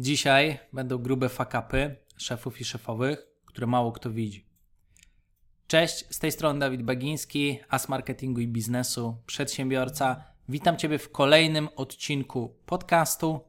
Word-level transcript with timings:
Dzisiaj 0.00 0.58
będą 0.72 0.98
grube 0.98 1.28
fakapy 1.28 1.96
szefów 2.16 2.60
i 2.60 2.64
szefowych, 2.64 3.26
które 3.44 3.66
mało 3.66 3.92
kto 3.92 4.10
widzi. 4.10 4.46
Cześć, 5.66 6.04
z 6.10 6.18
tej 6.18 6.32
strony 6.32 6.60
Dawid 6.60 6.82
Bagiński, 6.82 7.58
as 7.68 7.88
marketingu 7.88 8.40
i 8.40 8.48
biznesu, 8.48 9.16
przedsiębiorca. 9.26 10.24
Witam 10.48 10.76
Ciebie 10.76 10.98
w 10.98 11.12
kolejnym 11.12 11.68
odcinku 11.76 12.56
podcastu 12.66 13.40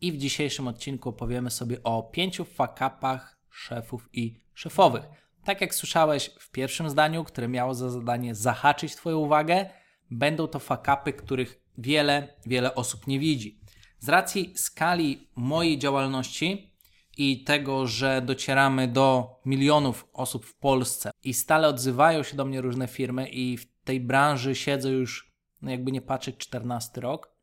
i 0.00 0.12
w 0.12 0.16
dzisiejszym 0.16 0.68
odcinku 0.68 1.08
opowiemy 1.08 1.50
sobie 1.50 1.82
o 1.82 2.02
pięciu 2.02 2.44
fakapach 2.44 3.38
szefów 3.50 4.08
i 4.12 4.40
szefowych. 4.54 5.04
Tak 5.44 5.60
jak 5.60 5.74
słyszałeś 5.74 6.30
w 6.40 6.50
pierwszym 6.50 6.90
zdaniu, 6.90 7.24
które 7.24 7.48
miało 7.48 7.74
za 7.74 7.90
zadanie 7.90 8.34
zahaczyć 8.34 8.96
Twoją 8.96 9.18
uwagę, 9.18 9.70
będą 10.10 10.48
to 10.48 10.58
fakapy, 10.58 11.12
których 11.12 11.60
wiele, 11.78 12.34
wiele 12.46 12.74
osób 12.74 13.06
nie 13.06 13.18
widzi. 13.18 13.65
Z 13.98 14.08
racji 14.08 14.52
skali 14.56 15.28
mojej 15.36 15.78
działalności 15.78 16.74
i 17.16 17.44
tego, 17.44 17.86
że 17.86 18.22
docieramy 18.22 18.88
do 18.88 19.36
milionów 19.44 20.08
osób 20.12 20.46
w 20.46 20.54
Polsce 20.54 21.10
i 21.22 21.34
stale 21.34 21.68
odzywają 21.68 22.22
się 22.22 22.36
do 22.36 22.44
mnie 22.44 22.60
różne 22.60 22.88
firmy 22.88 23.28
i 23.28 23.56
w 23.56 23.66
tej 23.84 24.00
branży 24.00 24.54
siedzę 24.54 24.90
już, 24.90 25.32
no 25.62 25.70
jakby 25.70 25.92
nie 25.92 26.02
patrzeć, 26.02 26.36
14 26.36 27.00
rok, 27.00 27.36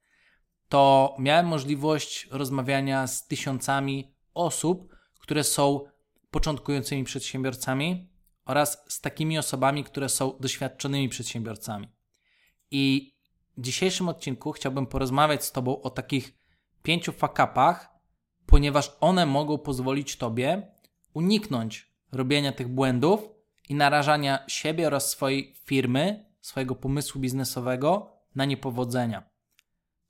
to 0.70 1.16
miałem 1.20 1.48
możliwość 1.48 2.28
rozmawiania 2.32 3.08
z 3.08 3.28
tysiącami 3.28 4.16
osób, 4.34 4.96
które 5.20 5.44
są 5.44 5.80
początkującymi 6.32 7.04
przedsiębiorcami 7.04 8.10
oraz 8.46 8.84
z 8.88 9.02
takimi 9.02 9.38
osobami, 9.38 9.84
które 9.84 10.10
są 10.10 10.38
doświadczonymi 10.40 11.10
przedsiębiorcami. 11.10 11.88
I 12.72 13.14
w 13.58 13.62
dzisiejszym 13.62 14.10
odcinku 14.10 14.52
chciałbym 14.52 14.88
porozmawiać 14.88 15.46
z 15.46 15.52
Tobą 15.52 15.82
o 15.82 15.90
takich 15.90 16.43
pięciu 16.84 17.12
fakapach, 17.12 17.90
ponieważ 18.46 18.98
one 19.02 19.26
mogą 19.26 19.58
pozwolić 19.58 20.18
Tobie 20.18 20.72
uniknąć 21.14 21.94
robienia 22.12 22.52
tych 22.52 22.68
błędów 22.68 23.30
i 23.70 23.76
narażania 23.76 24.44
siebie 24.48 24.88
oraz 24.88 25.10
swojej 25.10 25.56
firmy, 25.66 26.26
swojego 26.42 26.76
pomysłu 26.76 27.22
biznesowego 27.22 28.12
na 28.36 28.46
niepowodzenia. 28.46 29.24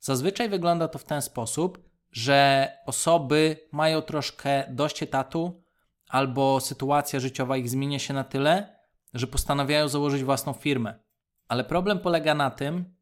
Zazwyczaj 0.00 0.48
wygląda 0.48 0.88
to 0.88 0.98
w 0.98 1.04
ten 1.04 1.22
sposób, 1.22 1.78
że 2.12 2.68
osoby 2.86 3.56
mają 3.72 4.02
troszkę 4.02 4.64
dość 4.70 5.02
etatu, 5.02 5.62
albo 6.08 6.60
sytuacja 6.60 7.20
życiowa 7.20 7.56
ich 7.56 7.70
zmienia 7.70 7.98
się 7.98 8.14
na 8.14 8.24
tyle, 8.24 8.78
że 9.14 9.26
postanawiają 9.26 9.88
założyć 9.88 10.24
własną 10.24 10.52
firmę. 10.52 10.94
Ale 11.48 11.64
problem 11.64 11.98
polega 11.98 12.34
na 12.34 12.50
tym, 12.50 12.94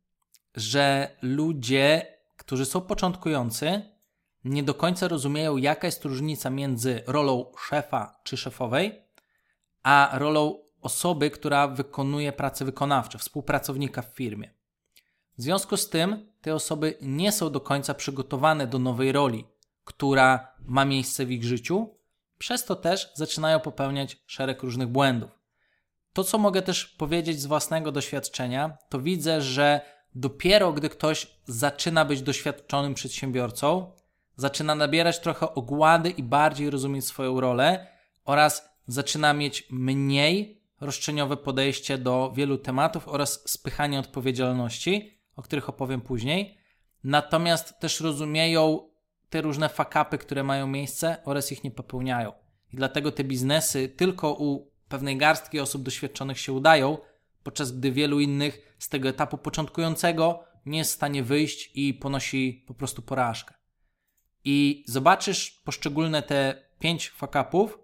że 0.55 1.17
ludzie 1.23 2.12
którzy 2.43 2.67
są 2.67 2.81
początkujący, 2.81 3.83
nie 4.45 4.63
do 4.63 4.75
końca 4.75 5.09
rozumieją, 5.09 5.57
jaka 5.57 5.87
jest 5.87 6.05
różnica 6.05 6.51
między 6.51 7.03
rolą 7.07 7.53
szefa 7.69 8.21
czy 8.23 8.37
szefowej, 8.37 9.03
a 9.83 10.11
rolą 10.13 10.59
osoby, 10.81 11.31
która 11.31 11.69
wykonuje 11.69 12.33
pracę 12.33 12.65
wykonawczą, 12.65 13.19
współpracownika 13.19 14.03
w 14.03 14.15
firmie. 14.15 14.55
W 15.39 15.43
związku 15.43 15.77
z 15.77 15.89
tym, 15.89 16.33
te 16.41 16.55
osoby 16.55 16.99
nie 17.03 17.33
są 17.33 17.51
do 17.51 17.61
końca 17.61 17.95
przygotowane 17.95 18.67
do 18.67 18.79
nowej 18.79 19.13
roli, 19.13 19.45
która 19.85 20.55
ma 20.65 20.85
miejsce 20.85 21.27
w 21.27 21.31
ich 21.31 21.45
życiu, 21.45 21.95
przez 22.39 22.65
to 22.65 22.77
też 22.77 23.13
zaczynają 23.15 23.61
popełniać 23.61 24.23
szereg 24.27 24.63
różnych 24.63 24.89
błędów. 24.89 25.31
To, 26.13 26.25
co 26.25 26.39
mogę 26.39 26.63
też 26.63 26.87
powiedzieć 26.87 27.41
z 27.41 27.47
własnego 27.47 27.93
doświadczenia, 27.93 28.79
to 28.89 29.01
widzę, 29.01 29.43
że 29.43 29.81
dopiero 30.15 30.73
gdy 30.73 30.89
ktoś 30.89 31.27
zaczyna 31.47 32.05
być 32.05 32.23
doświadczonym 32.23 32.95
przedsiębiorcą, 32.95 33.93
zaczyna 34.37 34.75
nabierać 34.75 35.21
trochę 35.21 35.55
ogłady 35.55 36.11
i 36.11 36.23
bardziej 36.23 36.71
rozumieć 36.71 37.07
swoją 37.07 37.41
rolę 37.41 37.87
oraz 38.25 38.69
zaczyna 38.87 39.33
mieć 39.33 39.67
mniej 39.71 40.63
roszczeniowe 40.81 41.37
podejście 41.37 41.99
do 41.99 42.33
wielu 42.37 42.59
tematów 42.59 43.09
oraz 43.09 43.51
spychanie 43.51 43.99
odpowiedzialności, 43.99 45.19
o 45.37 45.43
których 45.43 45.69
opowiem 45.69 46.01
później. 46.01 46.59
Natomiast 47.05 47.81
też 47.81 48.01
rozumieją 48.01 48.89
te 49.31 49.41
różne 49.41 49.69
fakapy, 49.69 50.19
które 50.19 50.45
mają 50.45 50.67
miejsce 50.67 51.17
oraz 51.25 51.53
ich 51.53 51.65
nie 51.65 51.71
popełniają. 51.71 52.33
I 52.73 52.77
dlatego 52.77 53.13
te 53.13 53.25
biznesy 53.25 53.89
tylko 53.89 54.33
u 54.33 54.71
pewnej 54.89 55.17
garstki 55.17 55.61
osób 55.61 55.83
doświadczonych 55.83 56.41
się 56.41 56.53
udają, 56.53 56.99
podczas 57.43 57.73
gdy 57.73 57.93
wielu 57.93 58.21
innych 58.21 58.75
z 58.79 58.89
tego 58.89 59.09
etapu 59.09 59.39
początkującego 59.39 60.45
nie 60.67 60.79
jest 60.79 60.93
w 60.93 60.95
stanie 60.95 61.23
wyjść 61.23 61.71
i 61.75 61.95
ponosi 61.95 62.65
po 62.67 62.75
prostu 62.75 63.03
porażkę. 63.03 63.55
I 64.45 64.85
zobaczysz 64.89 65.51
poszczególne 65.51 66.23
te 66.23 66.69
pięć 66.79 67.11
fakapów, 67.11 67.79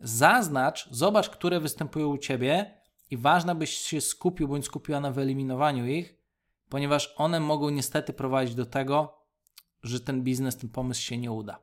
zaznacz, 0.00 0.88
zobacz, 0.90 1.30
które 1.30 1.60
występują 1.60 2.08
u 2.08 2.18
ciebie 2.18 2.80
i 3.10 3.16
ważne, 3.16 3.54
byś 3.54 3.70
się 3.70 4.00
skupił 4.00 4.48
bądź 4.48 4.64
skupiła 4.64 5.00
na 5.00 5.12
wyeliminowaniu 5.12 5.86
ich, 5.86 6.14
ponieważ 6.68 7.14
one 7.16 7.40
mogą 7.40 7.70
niestety 7.70 8.12
prowadzić 8.12 8.54
do 8.54 8.66
tego, 8.66 9.18
że 9.82 10.00
ten 10.00 10.22
biznes, 10.22 10.56
ten 10.56 10.70
pomysł 10.70 11.02
się 11.02 11.18
nie 11.18 11.32
uda. 11.32 11.58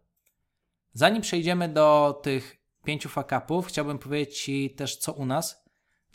Zanim 0.93 1.21
przejdziemy 1.21 1.69
do 1.69 2.19
tych 2.23 2.57
pięciu 2.83 3.09
fakapów, 3.09 3.67
chciałbym 3.67 3.99
powiedzieć 3.99 4.41
Ci 4.41 4.69
też, 4.69 4.97
co 4.97 5.13
u 5.13 5.25
nas 5.25 5.64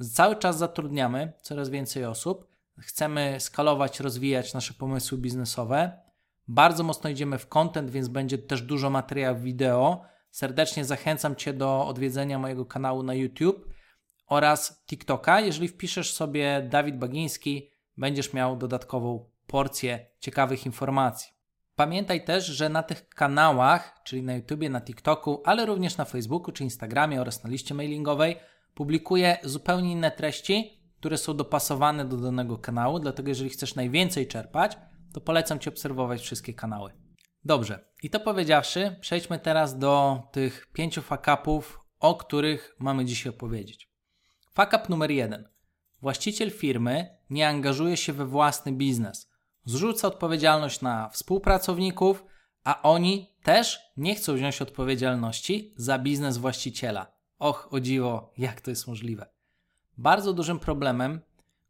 Cały 0.08 0.36
czas 0.36 0.58
zatrudniamy 0.58 1.32
coraz 1.42 1.68
więcej 1.68 2.04
osób, 2.04 2.46
chcemy 2.78 3.36
skalować, 3.38 4.00
rozwijać 4.00 4.54
nasze 4.54 4.74
pomysły 4.74 5.18
biznesowe. 5.18 5.98
Bardzo 6.48 6.84
mocno 6.84 7.10
idziemy 7.10 7.38
w 7.38 7.48
content, 7.48 7.90
więc 7.90 8.08
będzie 8.08 8.38
też 8.38 8.62
dużo 8.62 8.90
materiałów 8.90 9.42
wideo. 9.42 10.02
Serdecznie 10.30 10.84
zachęcam 10.84 11.36
Cię 11.36 11.52
do 11.52 11.86
odwiedzenia 11.86 12.38
mojego 12.38 12.66
kanału 12.66 13.02
na 13.02 13.14
YouTube 13.14 13.68
oraz 14.26 14.84
TikToka. 14.86 15.40
Jeżeli 15.40 15.68
wpiszesz 15.68 16.14
sobie 16.14 16.66
Dawid 16.70 16.98
Bagiński, 16.98 17.70
będziesz 17.96 18.32
miał 18.32 18.56
dodatkową 18.56 19.30
porcję 19.46 20.06
ciekawych 20.20 20.66
informacji. 20.66 21.32
Pamiętaj 21.76 22.24
też, 22.24 22.46
że 22.46 22.68
na 22.68 22.82
tych 22.82 23.08
kanałach, 23.08 24.00
czyli 24.04 24.22
na 24.22 24.34
YouTubie, 24.34 24.70
na 24.70 24.80
TikToku, 24.80 25.42
ale 25.44 25.66
również 25.66 25.96
na 25.96 26.04
Facebooku 26.04 26.52
czy 26.52 26.64
Instagramie 26.64 27.20
oraz 27.20 27.44
na 27.44 27.50
liście 27.50 27.74
mailingowej, 27.74 28.36
publikuję 28.80 29.38
zupełnie 29.44 29.92
inne 29.92 30.10
treści, 30.10 30.80
które 30.98 31.18
są 31.18 31.36
dopasowane 31.36 32.04
do 32.04 32.16
danego 32.16 32.58
kanału, 32.58 32.98
dlatego 32.98 33.28
jeżeli 33.28 33.50
chcesz 33.50 33.74
najwięcej 33.74 34.26
czerpać, 34.26 34.78
to 35.12 35.20
polecam 35.20 35.58
Ci 35.58 35.68
obserwować 35.68 36.20
wszystkie 36.20 36.54
kanały. 36.54 36.92
Dobrze, 37.44 37.84
i 38.02 38.10
to 38.10 38.20
powiedziawszy, 38.20 38.96
przejdźmy 39.00 39.38
teraz 39.38 39.78
do 39.78 40.22
tych 40.32 40.66
pięciu 40.72 41.02
fakapów, 41.02 41.80
o 41.98 42.14
których 42.14 42.76
mamy 42.78 43.04
dzisiaj 43.04 43.30
opowiedzieć. 43.30 43.90
Fakap 44.52 44.88
numer 44.88 45.10
jeden. 45.10 45.48
Właściciel 46.02 46.50
firmy 46.50 47.18
nie 47.30 47.48
angażuje 47.48 47.96
się 47.96 48.12
we 48.12 48.26
własny 48.26 48.72
biznes. 48.72 49.30
Zrzuca 49.64 50.08
odpowiedzialność 50.08 50.80
na 50.80 51.08
współpracowników, 51.08 52.24
a 52.64 52.82
oni 52.82 53.34
też 53.42 53.80
nie 53.96 54.14
chcą 54.14 54.34
wziąć 54.34 54.62
odpowiedzialności 54.62 55.74
za 55.76 55.98
biznes 55.98 56.38
właściciela. 56.38 57.19
Och, 57.40 57.68
o 57.70 57.80
dziwo, 57.80 58.32
jak 58.38 58.60
to 58.60 58.70
jest 58.70 58.86
możliwe. 58.86 59.26
Bardzo 59.98 60.32
dużym 60.32 60.58
problemem, 60.58 61.20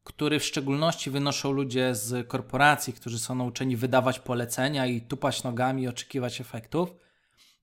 który 0.04 0.40
w 0.40 0.44
szczególności 0.44 1.10
wynoszą 1.10 1.52
ludzie 1.52 1.94
z 1.94 2.28
korporacji, 2.28 2.92
którzy 2.92 3.18
są 3.18 3.34
nauczeni 3.34 3.76
wydawać 3.76 4.18
polecenia 4.18 4.86
i 4.86 5.00
tupać 5.00 5.42
nogami 5.42 5.82
i 5.82 5.88
oczekiwać 5.88 6.40
efektów, 6.40 6.94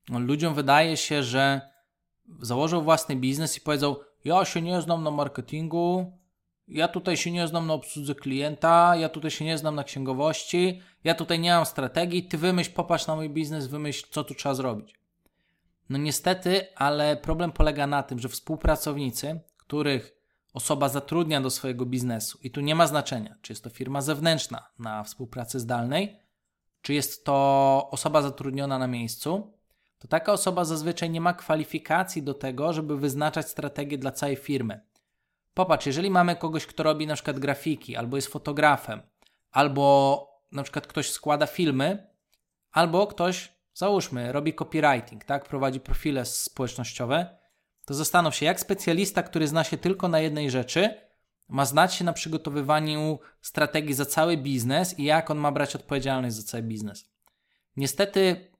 ludziom 0.09 0.53
wydaje 0.53 0.97
się, 0.97 1.23
że 1.23 1.61
założą 2.41 2.81
własny 2.81 3.15
biznes 3.15 3.57
i 3.57 3.61
powiedzą: 3.61 3.95
Ja 4.25 4.45
się 4.45 4.61
nie 4.61 4.81
znam 4.81 5.03
na 5.03 5.11
marketingu, 5.11 6.13
ja 6.67 6.87
tutaj 6.87 7.17
się 7.17 7.31
nie 7.31 7.47
znam 7.47 7.67
na 7.67 7.73
obsłudze 7.73 8.15
klienta, 8.15 8.95
ja 8.95 9.09
tutaj 9.09 9.31
się 9.31 9.45
nie 9.45 9.57
znam 9.57 9.75
na 9.75 9.83
księgowości, 9.83 10.81
ja 11.03 11.15
tutaj 11.15 11.39
nie 11.39 11.51
mam 11.51 11.65
strategii, 11.65 12.23
ty 12.23 12.37
wymyśl, 12.37 12.73
popatrz 12.73 13.07
na 13.07 13.15
mój 13.15 13.29
biznes, 13.29 13.67
wymyśl, 13.67 14.07
co 14.11 14.23
tu 14.23 14.33
trzeba 14.33 14.55
zrobić. 14.55 14.96
No 15.89 15.97
niestety, 15.97 16.67
ale 16.75 17.17
problem 17.17 17.51
polega 17.51 17.87
na 17.87 18.03
tym, 18.03 18.19
że 18.19 18.29
współpracownicy, 18.29 19.39
których 19.57 20.17
osoba 20.53 20.89
zatrudnia 20.89 21.41
do 21.41 21.49
swojego 21.49 21.85
biznesu, 21.85 22.39
i 22.41 22.51
tu 22.51 22.61
nie 22.61 22.75
ma 22.75 22.87
znaczenia, 22.87 23.35
czy 23.41 23.53
jest 23.53 23.63
to 23.63 23.69
firma 23.69 24.01
zewnętrzna 24.01 24.67
na 24.79 25.03
współpracy 25.03 25.59
zdalnej, 25.59 26.19
czy 26.81 26.93
jest 26.93 27.25
to 27.25 27.87
osoba 27.91 28.21
zatrudniona 28.21 28.77
na 28.77 28.87
miejscu, 28.87 29.53
to 29.99 30.07
taka 30.07 30.33
osoba 30.33 30.65
zazwyczaj 30.65 31.09
nie 31.09 31.21
ma 31.21 31.33
kwalifikacji 31.33 32.23
do 32.23 32.33
tego, 32.33 32.73
żeby 32.73 32.97
wyznaczać 32.97 33.49
strategię 33.49 33.97
dla 33.97 34.11
całej 34.11 34.35
firmy. 34.35 34.81
Popatrz, 35.53 35.85
jeżeli 35.85 36.09
mamy 36.09 36.35
kogoś, 36.35 36.65
kto 36.65 36.83
robi 36.83 37.07
na 37.07 37.13
przykład 37.13 37.39
grafiki, 37.39 37.95
albo 37.95 38.15
jest 38.17 38.27
fotografem, 38.27 39.01
albo 39.51 40.27
na 40.51 40.63
przykład 40.63 40.87
ktoś 40.87 41.11
składa 41.11 41.47
filmy, 41.47 42.07
albo 42.71 43.07
ktoś 43.07 43.56
załóżmy, 43.77 44.31
robi 44.31 44.53
copywriting, 44.53 45.25
tak, 45.25 45.45
prowadzi 45.45 45.79
profile 45.79 46.25
społecznościowe, 46.25 47.37
to 47.85 47.93
zastanów 47.93 48.35
się, 48.35 48.45
jak 48.45 48.59
specjalista, 48.59 49.23
który 49.23 49.47
zna 49.47 49.63
się 49.63 49.77
tylko 49.77 50.07
na 50.07 50.19
jednej 50.19 50.51
rzeczy, 50.51 51.01
ma 51.49 51.65
znać 51.65 51.93
się 51.93 52.05
na 52.05 52.13
przygotowywaniu 52.13 53.19
strategii 53.41 53.93
za 53.93 54.05
cały 54.05 54.37
biznes 54.37 54.99
i 54.99 55.03
jak 55.03 55.31
on 55.31 55.37
ma 55.37 55.51
brać 55.51 55.75
odpowiedzialność 55.75 56.35
za 56.35 56.43
cały 56.43 56.63
biznes. 56.63 57.09
Niestety, 57.75 58.51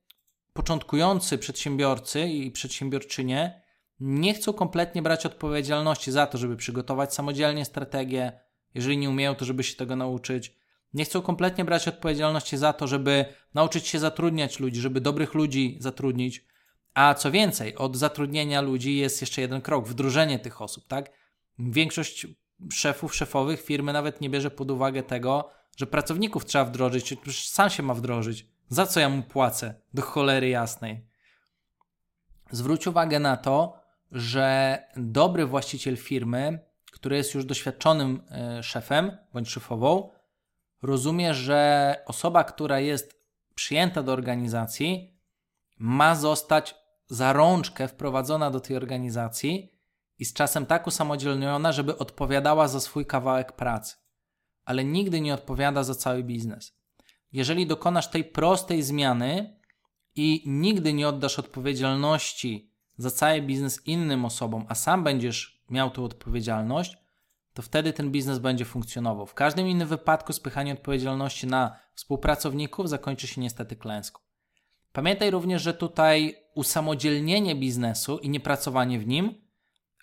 początkujący 0.53 1.37
przedsiębiorcy 1.37 2.21
i 2.27 2.51
przedsiębiorczynie 2.51 3.61
nie 3.99 4.33
chcą 4.33 4.53
kompletnie 4.53 5.01
brać 5.01 5.25
odpowiedzialności 5.25 6.11
za 6.11 6.27
to, 6.27 6.37
żeby 6.37 6.55
przygotować 6.55 7.13
samodzielnie 7.13 7.65
strategię. 7.65 8.39
Jeżeli 8.73 8.97
nie 8.97 9.09
umieją, 9.09 9.35
to 9.35 9.45
żeby 9.45 9.63
się 9.63 9.75
tego 9.75 9.95
nauczyć. 9.95 10.56
Nie 10.93 11.05
chcą 11.05 11.21
kompletnie 11.21 11.65
brać 11.65 11.87
odpowiedzialności 11.87 12.57
za 12.57 12.73
to, 12.73 12.87
żeby 12.87 13.25
nauczyć 13.53 13.87
się 13.87 13.99
zatrudniać 13.99 14.59
ludzi, 14.59 14.81
żeby 14.81 15.01
dobrych 15.01 15.33
ludzi 15.33 15.77
zatrudnić. 15.79 16.45
A 16.93 17.13
co 17.13 17.31
więcej, 17.31 17.75
od 17.75 17.97
zatrudnienia 17.97 18.61
ludzi 18.61 18.97
jest 18.97 19.21
jeszcze 19.21 19.41
jeden 19.41 19.61
krok 19.61 19.87
wdrożenie 19.87 20.39
tych 20.39 20.61
osób, 20.61 20.87
tak? 20.87 21.11
Większość 21.59 22.27
szefów, 22.71 23.15
szefowych 23.15 23.61
firmy 23.61 23.93
nawet 23.93 24.21
nie 24.21 24.29
bierze 24.29 24.51
pod 24.51 24.71
uwagę 24.71 25.03
tego, 25.03 25.49
że 25.77 25.87
pracowników 25.87 26.45
trzeba 26.45 26.65
wdrożyć, 26.65 27.13
przecież 27.21 27.49
sam 27.49 27.69
się 27.69 27.83
ma 27.83 27.93
wdrożyć. 27.93 28.47
Za 28.69 28.85
co 28.85 28.99
ja 28.99 29.09
mu 29.09 29.23
płacę? 29.23 29.81
Do 29.93 30.01
cholery 30.01 30.49
jasnej. 30.49 31.07
Zwróć 32.51 32.87
uwagę 32.87 33.19
na 33.19 33.37
to, 33.37 33.79
że 34.11 34.77
dobry 34.95 35.45
właściciel 35.45 35.97
firmy, 35.97 36.59
który 36.91 37.17
jest 37.17 37.33
już 37.33 37.45
doświadczonym 37.45 38.21
e, 38.31 38.63
szefem 38.63 39.17
bądź 39.33 39.49
szefową, 39.49 40.09
rozumie, 40.81 41.33
że 41.33 41.95
osoba, 42.05 42.43
która 42.43 42.79
jest 42.79 43.23
przyjęta 43.55 44.03
do 44.03 44.13
organizacji, 44.13 45.17
ma 45.77 46.15
zostać 46.15 46.75
za 47.07 47.33
rączkę 47.33 47.87
wprowadzona 47.87 48.51
do 48.51 48.59
tej 48.59 48.77
organizacji 48.77 49.71
i 50.19 50.25
z 50.25 50.33
czasem 50.33 50.65
tak 50.65 50.87
usamodzielniona, 50.87 51.71
żeby 51.71 51.97
odpowiadała 51.97 52.67
za 52.67 52.79
swój 52.79 53.05
kawałek 53.05 53.51
pracy, 53.51 53.95
ale 54.65 54.83
nigdy 54.83 55.21
nie 55.21 55.33
odpowiada 55.33 55.83
za 55.83 55.95
cały 55.95 56.23
biznes. 56.23 56.77
Jeżeli 57.31 57.67
dokonasz 57.67 58.09
tej 58.09 58.23
prostej 58.23 58.83
zmiany 58.83 59.59
i 60.15 60.43
nigdy 60.45 60.93
nie 60.93 61.07
oddasz 61.07 61.39
odpowiedzialności 61.39 62.71
za 62.97 63.11
cały 63.11 63.41
biznes 63.41 63.87
innym 63.87 64.25
osobom, 64.25 64.65
a 64.69 64.75
sam 64.75 65.03
będziesz 65.03 65.63
miał 65.69 65.89
tą 65.89 66.03
odpowiedzialność, 66.03 66.97
to 67.57 67.61
wtedy 67.61 67.93
ten 67.93 68.11
biznes 68.11 68.39
będzie 68.39 68.65
funkcjonował. 68.65 69.25
W 69.25 69.33
każdym 69.33 69.67
innym 69.67 69.87
wypadku 69.87 70.33
spychanie 70.33 70.73
odpowiedzialności 70.73 71.47
na 71.47 71.79
współpracowników 71.95 72.89
zakończy 72.89 73.27
się 73.27 73.41
niestety 73.41 73.75
klęską. 73.75 74.21
Pamiętaj 74.93 75.31
również, 75.31 75.61
że 75.61 75.73
tutaj 75.73 76.35
usamodzielnienie 76.55 77.55
biznesu 77.55 78.17
i 78.17 78.29
niepracowanie 78.29 78.99
w 78.99 79.07
nim 79.07 79.41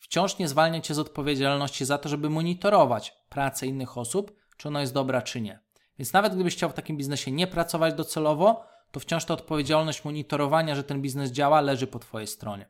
wciąż 0.00 0.38
nie 0.38 0.48
zwalnia 0.48 0.80
cię 0.80 0.94
z 0.94 0.98
odpowiedzialności 0.98 1.84
za 1.84 1.98
to, 1.98 2.08
żeby 2.08 2.30
monitorować 2.30 3.14
pracę 3.28 3.66
innych 3.66 3.98
osób, 3.98 4.36
czy 4.56 4.68
ona 4.68 4.80
jest 4.80 4.94
dobra, 4.94 5.22
czy 5.22 5.40
nie. 5.40 5.60
Więc 5.98 6.12
nawet 6.12 6.34
gdybyś 6.34 6.56
chciał 6.56 6.70
w 6.70 6.74
takim 6.74 6.96
biznesie 6.96 7.30
nie 7.30 7.46
pracować 7.46 7.94
docelowo, 7.94 8.64
to 8.90 9.00
wciąż 9.00 9.24
ta 9.24 9.34
odpowiedzialność 9.34 10.04
monitorowania, 10.04 10.74
że 10.74 10.84
ten 10.84 11.02
biznes 11.02 11.30
działa, 11.30 11.60
leży 11.60 11.86
po 11.86 11.98
Twojej 11.98 12.26
stronie. 12.26 12.68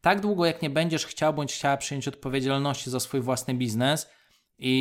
Tak 0.00 0.20
długo, 0.20 0.46
jak 0.46 0.62
nie 0.62 0.70
będziesz 0.70 1.06
chciał 1.06 1.34
bądź 1.34 1.54
chciała 1.54 1.76
przyjąć 1.76 2.08
odpowiedzialności 2.08 2.90
za 2.90 3.00
swój 3.00 3.20
własny 3.20 3.54
biznes 3.54 4.08
i, 4.58 4.72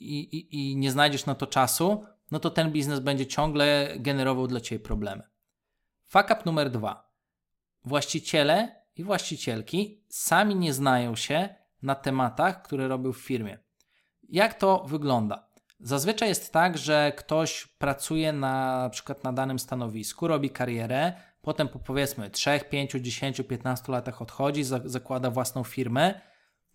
i, 0.00 0.56
i 0.70 0.76
nie 0.76 0.90
znajdziesz 0.90 1.26
na 1.26 1.34
to 1.34 1.46
czasu, 1.46 2.04
no 2.30 2.38
to 2.40 2.50
ten 2.50 2.72
biznes 2.72 3.00
będzie 3.00 3.26
ciągle 3.26 3.94
generował 3.96 4.46
dla 4.46 4.60
Ciebie 4.60 4.84
problemy. 4.84 5.22
Fuck 6.06 6.24
up 6.24 6.42
numer 6.46 6.70
dwa. 6.70 7.12
Właściciele 7.84 8.82
i 8.96 9.04
właścicielki 9.04 10.04
sami 10.08 10.56
nie 10.56 10.72
znają 10.72 11.16
się 11.16 11.54
na 11.82 11.94
tematach, 11.94 12.62
które 12.62 12.88
robią 12.88 13.12
w 13.12 13.18
firmie. 13.18 13.58
Jak 14.28 14.54
to 14.54 14.84
wygląda? 14.84 15.48
Zazwyczaj 15.80 16.28
jest 16.28 16.52
tak, 16.52 16.78
że 16.78 17.12
ktoś 17.16 17.66
pracuje 17.66 18.32
na, 18.32 18.78
na 18.78 18.90
przykład 18.90 19.24
na 19.24 19.32
danym 19.32 19.58
stanowisku, 19.58 20.26
robi 20.26 20.50
karierę, 20.50 21.12
potem 21.42 21.68
po 21.68 21.78
powiedzmy 21.78 22.30
3, 22.30 22.60
5, 22.70 22.92
10, 22.92 23.42
15 23.48 23.92
latach 23.92 24.22
odchodzi, 24.22 24.64
zakłada 24.64 25.30
własną 25.30 25.64
firmę. 25.64 26.20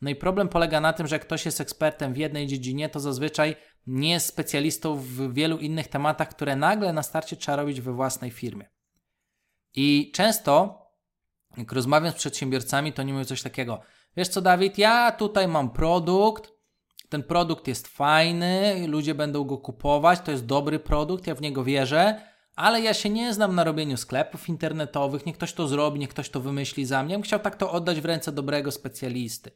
No 0.01 0.09
i 0.09 0.15
problem 0.15 0.49
polega 0.49 0.81
na 0.81 0.93
tym, 0.93 1.07
że 1.07 1.15
jak 1.15 1.21
ktoś 1.21 1.45
jest 1.45 1.61
ekspertem 1.61 2.13
w 2.13 2.17
jednej 2.17 2.47
dziedzinie, 2.47 2.89
to 2.89 2.99
zazwyczaj 2.99 3.55
nie 3.87 4.11
jest 4.11 4.27
specjalistą 4.27 4.95
w 4.95 5.33
wielu 5.33 5.57
innych 5.57 5.87
tematach, 5.87 6.29
które 6.29 6.55
nagle 6.55 6.93
na 6.93 7.03
starcie 7.03 7.35
trzeba 7.35 7.55
robić 7.55 7.81
we 7.81 7.93
własnej 7.93 8.31
firmie. 8.31 8.69
I 9.75 10.11
często, 10.15 10.85
jak 11.57 11.71
rozmawiam 11.71 12.11
z 12.11 12.15
przedsiębiorcami, 12.15 12.93
to 12.93 13.03
nie 13.03 13.13
mówią 13.13 13.25
coś 13.25 13.41
takiego. 13.41 13.81
Wiesz 14.17 14.27
co, 14.27 14.41
Dawid, 14.41 14.77
ja 14.77 15.11
tutaj 15.11 15.47
mam 15.47 15.69
produkt, 15.69 16.51
ten 17.09 17.23
produkt 17.23 17.67
jest 17.67 17.87
fajny, 17.87 18.85
ludzie 18.87 19.15
będą 19.15 19.43
go 19.43 19.57
kupować, 19.57 20.19
to 20.19 20.31
jest 20.31 20.45
dobry 20.45 20.79
produkt, 20.79 21.27
ja 21.27 21.35
w 21.35 21.41
niego 21.41 21.63
wierzę, 21.63 22.21
ale 22.55 22.81
ja 22.81 22.93
się 22.93 23.09
nie 23.09 23.33
znam 23.33 23.55
na 23.55 23.63
robieniu 23.63 23.97
sklepów 23.97 24.49
internetowych, 24.49 25.25
niech 25.25 25.37
ktoś 25.37 25.53
to 25.53 25.67
zrobi, 25.67 25.99
niech 25.99 26.09
ktoś 26.09 26.29
to 26.29 26.39
wymyśli 26.39 26.85
za 26.85 27.03
mnie. 27.03 27.11
Ja 27.11 27.17
bym 27.17 27.23
chciał 27.23 27.39
tak 27.39 27.55
to 27.55 27.71
oddać 27.71 28.01
w 28.01 28.05
ręce 28.05 28.31
dobrego 28.31 28.71
specjalisty. 28.71 29.51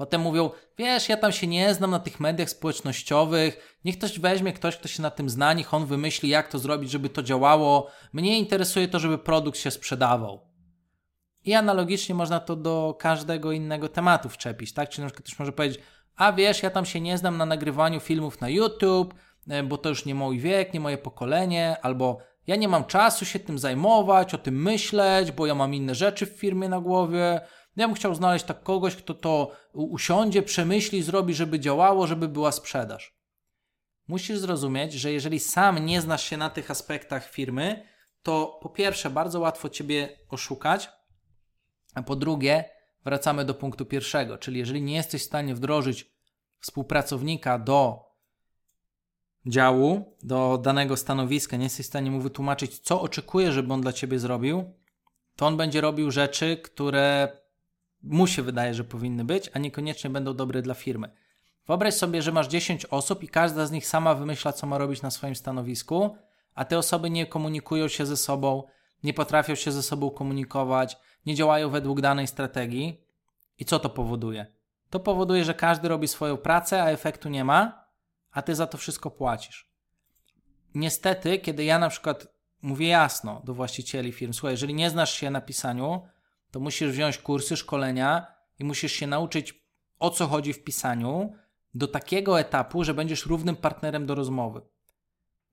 Potem 0.00 0.20
mówią, 0.20 0.50
wiesz, 0.78 1.08
ja 1.08 1.16
tam 1.16 1.32
się 1.32 1.46
nie 1.46 1.74
znam 1.74 1.90
na 1.90 1.98
tych 1.98 2.20
mediach 2.20 2.50
społecznościowych, 2.50 3.78
niech 3.84 3.98
ktoś 3.98 4.18
weźmie 4.18 4.52
ktoś, 4.52 4.76
kto 4.76 4.88
się 4.88 5.02
na 5.02 5.10
tym 5.10 5.30
zna, 5.30 5.52
niech 5.52 5.74
on 5.74 5.86
wymyśli, 5.86 6.28
jak 6.28 6.48
to 6.48 6.58
zrobić, 6.58 6.90
żeby 6.90 7.08
to 7.08 7.22
działało. 7.22 7.90
Mnie 8.12 8.38
interesuje 8.38 8.88
to, 8.88 8.98
żeby 8.98 9.18
produkt 9.18 9.58
się 9.58 9.70
sprzedawał. 9.70 10.40
I 11.44 11.54
analogicznie 11.54 12.14
można 12.14 12.40
to 12.40 12.56
do 12.56 12.96
każdego 12.98 13.52
innego 13.52 13.88
tematu 13.88 14.28
wczepić, 14.28 14.72
tak? 14.72 14.88
Czyli 14.88 15.02
na 15.02 15.08
przykład 15.08 15.26
ktoś 15.26 15.38
może 15.38 15.52
powiedzieć, 15.52 15.80
a 16.16 16.32
wiesz, 16.32 16.62
ja 16.62 16.70
tam 16.70 16.86
się 16.86 17.00
nie 17.00 17.18
znam 17.18 17.36
na 17.36 17.46
nagrywaniu 17.46 18.00
filmów 18.00 18.40
na 18.40 18.48
YouTube, 18.48 19.14
e, 19.48 19.62
bo 19.62 19.78
to 19.78 19.88
już 19.88 20.04
nie 20.04 20.14
mój 20.14 20.38
wiek, 20.38 20.74
nie 20.74 20.80
moje 20.80 20.98
pokolenie, 20.98 21.76
albo 21.82 22.18
ja 22.46 22.56
nie 22.56 22.68
mam 22.68 22.84
czasu 22.84 23.24
się 23.24 23.38
tym 23.38 23.58
zajmować, 23.58 24.34
o 24.34 24.38
tym 24.38 24.62
myśleć, 24.62 25.32
bo 25.32 25.46
ja 25.46 25.54
mam 25.54 25.74
inne 25.74 25.94
rzeczy 25.94 26.26
w 26.26 26.30
firmie 26.30 26.68
na 26.68 26.80
głowie. 26.80 27.40
Ja 27.76 27.86
bym 27.86 27.94
chciał 27.94 28.14
znaleźć 28.14 28.44
tak 28.44 28.62
kogoś, 28.62 28.96
kto 28.96 29.14
to 29.14 29.52
usiądzie, 29.72 30.42
przemyśli, 30.42 31.02
zrobi, 31.02 31.34
żeby 31.34 31.60
działało, 31.60 32.06
żeby 32.06 32.28
była 32.28 32.52
sprzedaż. 32.52 33.20
Musisz 34.08 34.38
zrozumieć, 34.38 34.92
że 34.92 35.12
jeżeli 35.12 35.40
sam 35.40 35.86
nie 35.86 36.00
znasz 36.00 36.24
się 36.24 36.36
na 36.36 36.50
tych 36.50 36.70
aspektach 36.70 37.30
firmy, 37.30 37.86
to 38.22 38.58
po 38.62 38.68
pierwsze 38.68 39.10
bardzo 39.10 39.40
łatwo 39.40 39.68
ciebie 39.68 40.18
oszukać, 40.28 40.90
a 41.94 42.02
po 42.02 42.16
drugie 42.16 42.64
wracamy 43.04 43.44
do 43.44 43.54
punktu 43.54 43.86
pierwszego, 43.86 44.38
czyli 44.38 44.58
jeżeli 44.58 44.82
nie 44.82 44.94
jesteś 44.94 45.22
w 45.22 45.26
stanie 45.26 45.54
wdrożyć 45.54 46.10
współpracownika 46.60 47.58
do 47.58 48.10
działu, 49.46 50.16
do 50.22 50.58
danego 50.58 50.96
stanowiska, 50.96 51.56
nie 51.56 51.64
jesteś 51.64 51.86
w 51.86 51.88
stanie 51.88 52.10
mu 52.10 52.20
wytłumaczyć, 52.20 52.78
co 52.78 53.00
oczekuje, 53.00 53.52
żeby 53.52 53.72
on 53.72 53.80
dla 53.80 53.92
ciebie 53.92 54.18
zrobił, 54.18 54.74
to 55.36 55.46
on 55.46 55.56
będzie 55.56 55.80
robił 55.80 56.10
rzeczy, 56.10 56.56
które 56.56 57.36
mu 58.02 58.26
się 58.26 58.42
wydaje, 58.42 58.74
że 58.74 58.84
powinny 58.84 59.24
być, 59.24 59.50
a 59.54 59.58
niekoniecznie 59.58 60.10
będą 60.10 60.34
dobre 60.34 60.62
dla 60.62 60.74
firmy. 60.74 61.10
Wyobraź 61.66 61.94
sobie, 61.94 62.22
że 62.22 62.32
masz 62.32 62.48
10 62.48 62.86
osób 62.86 63.22
i 63.22 63.28
każda 63.28 63.66
z 63.66 63.70
nich 63.70 63.86
sama 63.86 64.14
wymyśla, 64.14 64.52
co 64.52 64.66
ma 64.66 64.78
robić 64.78 65.02
na 65.02 65.10
swoim 65.10 65.36
stanowisku, 65.36 66.16
a 66.54 66.64
te 66.64 66.78
osoby 66.78 67.10
nie 67.10 67.26
komunikują 67.26 67.88
się 67.88 68.06
ze 68.06 68.16
sobą, 68.16 68.62
nie 69.02 69.14
potrafią 69.14 69.54
się 69.54 69.72
ze 69.72 69.82
sobą 69.82 70.10
komunikować, 70.10 70.96
nie 71.26 71.34
działają 71.34 71.70
według 71.70 72.00
danej 72.00 72.26
strategii. 72.26 73.04
I 73.58 73.64
co 73.64 73.78
to 73.78 73.90
powoduje? 73.90 74.46
To 74.90 75.00
powoduje, 75.00 75.44
że 75.44 75.54
każdy 75.54 75.88
robi 75.88 76.08
swoją 76.08 76.36
pracę, 76.36 76.82
a 76.82 76.90
efektu 76.90 77.28
nie 77.28 77.44
ma, 77.44 77.84
a 78.30 78.42
ty 78.42 78.54
za 78.54 78.66
to 78.66 78.78
wszystko 78.78 79.10
płacisz. 79.10 79.70
Niestety, 80.74 81.38
kiedy 81.38 81.64
ja 81.64 81.78
na 81.78 81.88
przykład 81.88 82.26
mówię 82.62 82.88
jasno 82.88 83.42
do 83.44 83.54
właścicieli 83.54 84.12
firm, 84.12 84.32
słuchaj, 84.32 84.52
jeżeli 84.52 84.74
nie 84.74 84.90
znasz 84.90 85.14
się 85.14 85.30
na 85.30 85.40
pisaniu, 85.40 86.02
to 86.50 86.60
musisz 86.60 86.90
wziąć 86.90 87.18
kursy, 87.18 87.56
szkolenia 87.56 88.26
i 88.58 88.64
musisz 88.64 88.92
się 88.92 89.06
nauczyć 89.06 89.64
o 89.98 90.10
co 90.10 90.26
chodzi 90.26 90.52
w 90.52 90.64
pisaniu 90.64 91.32
do 91.74 91.88
takiego 91.88 92.40
etapu, 92.40 92.84
że 92.84 92.94
będziesz 92.94 93.26
równym 93.26 93.56
partnerem 93.56 94.06
do 94.06 94.14
rozmowy. 94.14 94.60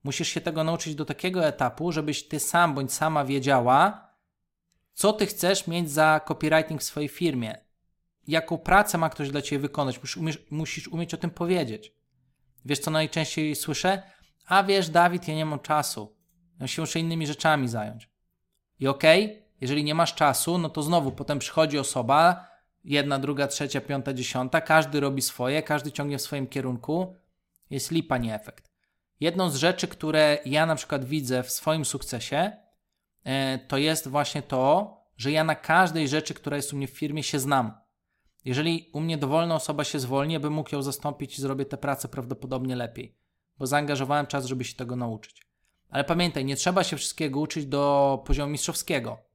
Musisz 0.04 0.28
się 0.28 0.40
tego 0.40 0.64
nauczyć 0.64 0.94
do 0.94 1.04
takiego 1.04 1.46
etapu, 1.46 1.92
żebyś 1.92 2.28
ty 2.28 2.40
sam 2.40 2.74
bądź 2.74 2.92
sama 2.92 3.24
wiedziała, 3.24 4.08
co 4.94 5.12
ty 5.12 5.26
chcesz 5.26 5.66
mieć 5.66 5.90
za 5.90 6.20
copywriting 6.28 6.80
w 6.80 6.84
swojej 6.84 7.08
firmie, 7.08 7.64
jaką 8.26 8.58
pracę 8.58 8.98
ma 8.98 9.10
ktoś 9.10 9.30
dla 9.30 9.42
ciebie 9.42 9.58
wykonać. 9.58 10.00
Musisz 10.00 10.16
umieć, 10.16 10.38
musisz 10.50 10.88
umieć 10.88 11.14
o 11.14 11.16
tym 11.16 11.30
powiedzieć. 11.30 11.94
Wiesz, 12.64 12.78
co 12.78 12.90
najczęściej 12.90 13.56
słyszę? 13.56 14.02
A 14.46 14.62
wiesz, 14.62 14.88
Dawid, 14.88 15.28
ja 15.28 15.34
nie 15.34 15.46
mam 15.46 15.60
czasu. 15.60 16.16
Ja 16.60 16.66
się 16.66 16.82
muszę 16.82 17.00
innymi 17.00 17.26
rzeczami 17.26 17.68
zająć. 17.68 18.10
I 18.80 18.88
okej, 18.88 19.24
okay, 19.24 19.47
jeżeli 19.60 19.84
nie 19.84 19.94
masz 19.94 20.14
czasu, 20.14 20.58
no 20.58 20.68
to 20.68 20.82
znowu 20.82 21.12
potem 21.12 21.38
przychodzi 21.38 21.78
osoba, 21.78 22.48
jedna, 22.84 23.18
druga, 23.18 23.46
trzecia, 23.46 23.80
piąta, 23.80 24.12
dziesiąta, 24.12 24.60
każdy 24.60 25.00
robi 25.00 25.22
swoje, 25.22 25.62
każdy 25.62 25.92
ciągnie 25.92 26.18
w 26.18 26.22
swoim 26.22 26.46
kierunku. 26.46 27.16
Jest 27.70 27.90
lipa, 27.90 28.18
nie 28.18 28.34
efekt. 28.34 28.70
Jedną 29.20 29.50
z 29.50 29.56
rzeczy, 29.56 29.88
które 29.88 30.38
ja 30.44 30.66
na 30.66 30.74
przykład 30.74 31.04
widzę 31.04 31.42
w 31.42 31.50
swoim 31.50 31.84
sukcesie, 31.84 32.52
e, 33.24 33.58
to 33.58 33.76
jest 33.76 34.08
właśnie 34.08 34.42
to, 34.42 34.98
że 35.16 35.32
ja 35.32 35.44
na 35.44 35.54
każdej 35.54 36.08
rzeczy, 36.08 36.34
która 36.34 36.56
jest 36.56 36.72
u 36.72 36.76
mnie 36.76 36.88
w 36.88 36.98
firmie, 36.98 37.22
się 37.22 37.38
znam. 37.38 37.72
Jeżeli 38.44 38.90
u 38.92 39.00
mnie 39.00 39.18
dowolna 39.18 39.54
osoba 39.54 39.84
się 39.84 39.98
zwolni, 39.98 40.38
bym 40.38 40.52
mógł 40.52 40.74
ją 40.74 40.82
zastąpić 40.82 41.38
i 41.38 41.42
zrobię 41.42 41.64
tę 41.64 41.76
pracę 41.76 42.08
prawdopodobnie 42.08 42.76
lepiej, 42.76 43.16
bo 43.58 43.66
zaangażowałem 43.66 44.26
czas, 44.26 44.46
żeby 44.46 44.64
się 44.64 44.74
tego 44.74 44.96
nauczyć. 44.96 45.42
Ale 45.90 46.04
pamiętaj, 46.04 46.44
nie 46.44 46.56
trzeba 46.56 46.84
się 46.84 46.96
wszystkiego 46.96 47.40
uczyć 47.40 47.66
do 47.66 48.22
poziomu 48.26 48.52
mistrzowskiego. 48.52 49.27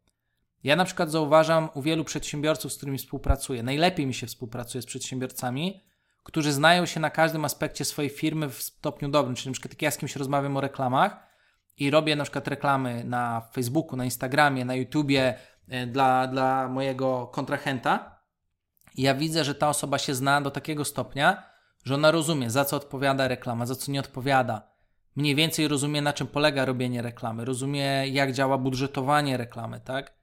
Ja 0.63 0.75
na 0.75 0.85
przykład 0.85 1.11
zauważam 1.11 1.69
u 1.73 1.81
wielu 1.81 2.03
przedsiębiorców, 2.03 2.73
z 2.73 2.77
którymi 2.77 2.97
współpracuję, 2.97 3.63
najlepiej 3.63 4.07
mi 4.07 4.13
się 4.13 4.27
współpracuje 4.27 4.81
z 4.81 4.85
przedsiębiorcami, 4.85 5.83
którzy 6.23 6.51
znają 6.53 6.85
się 6.85 6.99
na 6.99 7.09
każdym 7.09 7.45
aspekcie 7.45 7.85
swojej 7.85 8.09
firmy 8.09 8.49
w 8.49 8.61
stopniu 8.61 9.09
dobrym. 9.09 9.35
Czyli 9.35 9.49
na 9.49 9.53
przykład 9.53 9.73
jak 9.73 9.81
ja 9.81 9.91
z 9.91 9.97
kimś 9.97 10.15
rozmawiam 10.15 10.57
o 10.57 10.61
reklamach 10.61 11.27
i 11.77 11.91
robię 11.91 12.15
na 12.15 12.23
przykład 12.23 12.47
reklamy 12.47 13.03
na 13.03 13.41
Facebooku, 13.53 13.97
na 13.97 14.05
Instagramie, 14.05 14.65
na 14.65 14.75
YouTubie 14.75 15.35
e, 15.69 15.87
dla, 15.87 16.27
dla 16.27 16.67
mojego 16.67 17.27
kontrahenta, 17.27 18.19
ja 18.97 19.15
widzę, 19.15 19.43
że 19.43 19.55
ta 19.55 19.69
osoba 19.69 19.97
się 19.97 20.15
zna 20.15 20.41
do 20.41 20.51
takiego 20.51 20.85
stopnia, 20.85 21.43
że 21.85 21.95
ona 21.95 22.11
rozumie, 22.11 22.49
za 22.49 22.65
co 22.65 22.77
odpowiada 22.77 23.27
reklama, 23.27 23.65
za 23.65 23.75
co 23.75 23.91
nie 23.91 23.99
odpowiada. 23.99 24.73
Mniej 25.15 25.35
więcej 25.35 25.67
rozumie, 25.67 26.01
na 26.01 26.13
czym 26.13 26.27
polega 26.27 26.65
robienie 26.65 27.01
reklamy, 27.01 27.45
rozumie, 27.45 28.07
jak 28.07 28.31
działa 28.31 28.57
budżetowanie 28.57 29.37
reklamy, 29.37 29.79
tak? 29.79 30.22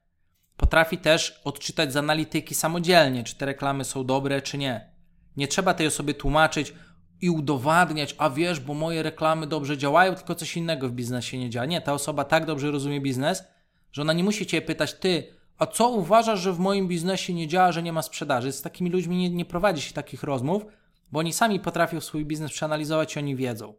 Potrafi 0.57 0.97
też 0.97 1.41
odczytać 1.43 1.93
z 1.93 1.97
analityki 1.97 2.55
samodzielnie, 2.55 3.23
czy 3.23 3.35
te 3.35 3.45
reklamy 3.45 3.83
są 3.83 4.05
dobre, 4.05 4.41
czy 4.41 4.57
nie. 4.57 4.91
Nie 5.37 5.47
trzeba 5.47 5.73
tej 5.73 5.87
osobie 5.87 6.13
tłumaczyć 6.13 6.73
i 7.21 7.29
udowadniać, 7.29 8.15
a 8.17 8.29
wiesz, 8.29 8.59
bo 8.59 8.73
moje 8.73 9.03
reklamy 9.03 9.47
dobrze 9.47 9.77
działają, 9.77 10.15
tylko 10.15 10.35
coś 10.35 10.57
innego 10.57 10.89
w 10.89 10.91
biznesie 10.91 11.37
nie 11.37 11.49
działa. 11.49 11.65
Nie, 11.65 11.81
ta 11.81 11.93
osoba 11.93 12.23
tak 12.23 12.45
dobrze 12.45 12.71
rozumie 12.71 13.01
biznes, 13.01 13.43
że 13.91 14.01
ona 14.01 14.13
nie 14.13 14.23
musi 14.23 14.45
cię 14.45 14.61
pytać, 14.61 14.93
ty, 14.93 15.33
a 15.57 15.65
co 15.65 15.89
uważasz, 15.89 16.39
że 16.39 16.53
w 16.53 16.59
moim 16.59 16.87
biznesie 16.87 17.33
nie 17.33 17.47
działa, 17.47 17.71
że 17.71 17.83
nie 17.83 17.93
ma 17.93 18.01
sprzedaży? 18.01 18.51
Z 18.51 18.61
takimi 18.61 18.89
ludźmi 18.89 19.17
nie, 19.17 19.29
nie 19.29 19.45
prowadzi 19.45 19.81
się 19.81 19.93
takich 19.93 20.23
rozmów, 20.23 20.65
bo 21.11 21.19
oni 21.19 21.33
sami 21.33 21.59
potrafią 21.59 22.01
swój 22.01 22.25
biznes 22.25 22.51
przeanalizować 22.51 23.15
i 23.15 23.19
oni 23.19 23.35
wiedzą. 23.35 23.73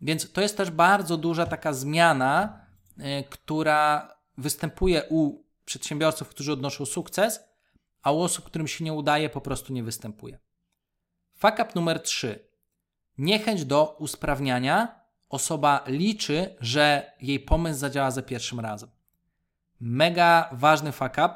Więc 0.00 0.32
to 0.32 0.40
jest 0.40 0.56
też 0.56 0.70
bardzo 0.70 1.16
duża 1.16 1.46
taka 1.46 1.72
zmiana, 1.72 2.60
yy, 2.96 3.04
która 3.30 4.08
występuje 4.38 5.02
u 5.10 5.43
przedsiębiorców, 5.64 6.28
którzy 6.28 6.52
odnoszą 6.52 6.86
sukces, 6.86 7.40
a 8.02 8.12
u 8.12 8.20
osób, 8.20 8.44
którym 8.44 8.68
się 8.68 8.84
nie 8.84 8.92
udaje, 8.92 9.30
po 9.30 9.40
prostu 9.40 9.72
nie 9.72 9.82
występuje. 9.82 10.38
Fuck 11.34 11.54
up 11.54 11.68
numer 11.74 12.02
3. 12.02 12.48
Niechęć 13.18 13.64
do 13.64 13.96
usprawniania. 13.98 15.04
Osoba 15.28 15.84
liczy, 15.86 16.56
że 16.60 17.12
jej 17.20 17.40
pomysł 17.40 17.78
zadziała 17.78 18.10
za 18.10 18.22
pierwszym 18.22 18.60
razem. 18.60 18.90
Mega 19.80 20.48
ważny 20.52 20.92
fuck 20.92 21.12
up. 21.12 21.34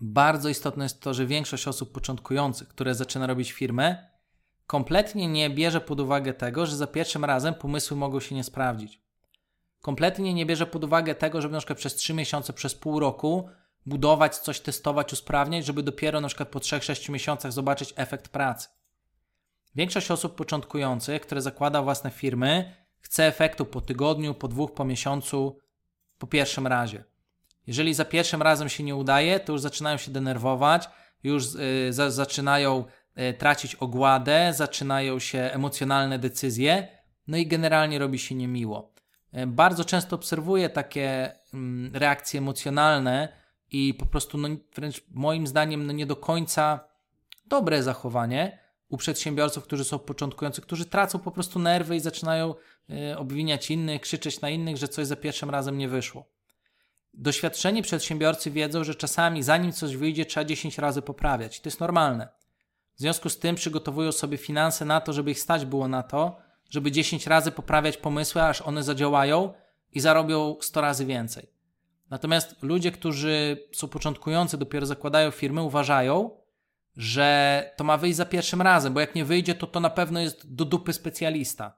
Bardzo 0.00 0.48
istotne 0.48 0.84
jest 0.84 1.00
to, 1.00 1.14
że 1.14 1.26
większość 1.26 1.68
osób 1.68 1.92
początkujących, 1.92 2.68
które 2.68 2.94
zaczyna 2.94 3.26
robić 3.26 3.52
firmę, 3.52 4.08
kompletnie 4.66 5.28
nie 5.28 5.50
bierze 5.50 5.80
pod 5.80 6.00
uwagę 6.00 6.34
tego, 6.34 6.66
że 6.66 6.76
za 6.76 6.86
pierwszym 6.86 7.24
razem 7.24 7.54
pomysły 7.54 7.96
mogą 7.96 8.20
się 8.20 8.34
nie 8.34 8.44
sprawdzić. 8.44 9.00
Kompletnie 9.82 10.34
nie 10.34 10.46
bierze 10.46 10.66
pod 10.66 10.84
uwagę 10.84 11.14
tego, 11.14 11.40
żeby 11.40 11.52
na 11.52 11.58
przykład 11.58 11.78
przez 11.78 11.94
3 11.94 12.14
miesiące, 12.14 12.52
przez 12.52 12.74
pół 12.74 13.00
roku 13.00 13.48
budować 13.86 14.38
coś, 14.38 14.60
testować, 14.60 15.12
usprawniać, 15.12 15.66
żeby 15.66 15.82
dopiero 15.82 16.20
na 16.20 16.28
przykład 16.28 16.48
po 16.48 16.58
3-6 16.58 17.10
miesiącach 17.10 17.52
zobaczyć 17.52 17.94
efekt 17.96 18.28
pracy. 18.28 18.68
Większość 19.74 20.10
osób 20.10 20.34
początkujących, 20.34 21.22
które 21.22 21.42
zakłada 21.42 21.82
własne 21.82 22.10
firmy, 22.10 22.76
chce 23.00 23.26
efektu 23.26 23.64
po 23.64 23.80
tygodniu, 23.80 24.34
po 24.34 24.48
dwóch, 24.48 24.74
po 24.74 24.84
miesiącu, 24.84 25.58
po 26.18 26.26
pierwszym 26.26 26.66
razie. 26.66 27.04
Jeżeli 27.66 27.94
za 27.94 28.04
pierwszym 28.04 28.42
razem 28.42 28.68
się 28.68 28.82
nie 28.82 28.96
udaje, 28.96 29.40
to 29.40 29.52
już 29.52 29.60
zaczynają 29.60 29.96
się 29.96 30.10
denerwować, 30.10 30.88
już 31.22 31.54
y, 31.54 31.92
za, 31.92 32.10
zaczynają 32.10 32.84
y, 33.18 33.34
tracić 33.34 33.74
ogładę, 33.74 34.52
zaczynają 34.54 35.18
się 35.18 35.38
emocjonalne 35.38 36.18
decyzje, 36.18 36.88
no 37.26 37.36
i 37.36 37.46
generalnie 37.46 37.98
robi 37.98 38.18
się 38.18 38.34
niemiło. 38.34 38.91
Y, 39.38 39.46
bardzo 39.46 39.84
często 39.84 40.16
obserwuję 40.16 40.68
takie 40.68 41.32
mm, 41.54 41.96
reakcje 41.96 42.38
emocjonalne 42.38 43.28
i 43.70 43.94
po 43.94 44.06
prostu, 44.06 44.38
no, 44.38 44.48
wręcz 44.74 45.02
moim 45.10 45.46
zdaniem, 45.46 45.86
no, 45.86 45.92
nie 45.92 46.06
do 46.06 46.16
końca 46.16 46.80
dobre 47.46 47.82
zachowanie 47.82 48.58
u 48.88 48.96
przedsiębiorców, 48.96 49.64
którzy 49.64 49.84
są 49.84 49.98
początkujący, 49.98 50.62
którzy 50.62 50.84
tracą 50.84 51.18
po 51.18 51.30
prostu 51.30 51.58
nerwy 51.58 51.96
i 51.96 52.00
zaczynają 52.00 52.54
obwiniać 53.16 53.70
innych, 53.70 54.00
krzyczeć 54.00 54.40
na 54.40 54.50
innych, 54.50 54.76
że 54.76 54.88
coś 54.88 55.06
za 55.06 55.16
pierwszym 55.16 55.50
razem 55.50 55.78
nie 55.78 55.88
wyszło. 55.88 56.24
Doświadczeni 57.14 57.82
przedsiębiorcy 57.82 58.50
wiedzą, 58.50 58.84
że 58.84 58.94
czasami 58.94 59.42
zanim 59.42 59.72
coś 59.72 59.96
wyjdzie, 59.96 60.26
trzeba 60.26 60.44
10 60.44 60.78
razy 60.78 61.02
poprawiać. 61.02 61.60
To 61.60 61.68
jest 61.68 61.80
normalne. 61.80 62.28
W 62.96 63.00
związku 63.00 63.28
z 63.28 63.38
tym 63.38 63.56
przygotowują 63.56 64.12
sobie 64.12 64.38
finanse 64.38 64.84
na 64.84 65.00
to, 65.00 65.12
żeby 65.12 65.30
ich 65.30 65.40
stać 65.40 65.64
było 65.64 65.88
na 65.88 66.02
to, 66.02 66.36
żeby 66.72 66.92
10 66.92 67.26
razy 67.26 67.52
poprawiać 67.52 67.96
pomysły, 67.96 68.42
aż 68.42 68.62
one 68.62 68.82
zadziałają 68.82 69.52
i 69.92 70.00
zarobią 70.00 70.56
100 70.60 70.80
razy 70.80 71.06
więcej. 71.06 71.46
Natomiast 72.10 72.62
ludzie, 72.62 72.92
którzy 72.92 73.68
są 73.72 73.88
początkujący, 73.88 74.58
dopiero 74.58 74.86
zakładają 74.86 75.30
firmy, 75.30 75.62
uważają, 75.62 76.30
że 76.96 77.70
to 77.76 77.84
ma 77.84 77.96
wyjść 77.96 78.16
za 78.16 78.26
pierwszym 78.26 78.62
razem, 78.62 78.94
bo 78.94 79.00
jak 79.00 79.14
nie 79.14 79.24
wyjdzie, 79.24 79.54
to 79.54 79.66
to 79.66 79.80
na 79.80 79.90
pewno 79.90 80.20
jest 80.20 80.54
do 80.54 80.64
dupy 80.64 80.92
specjalista. 80.92 81.76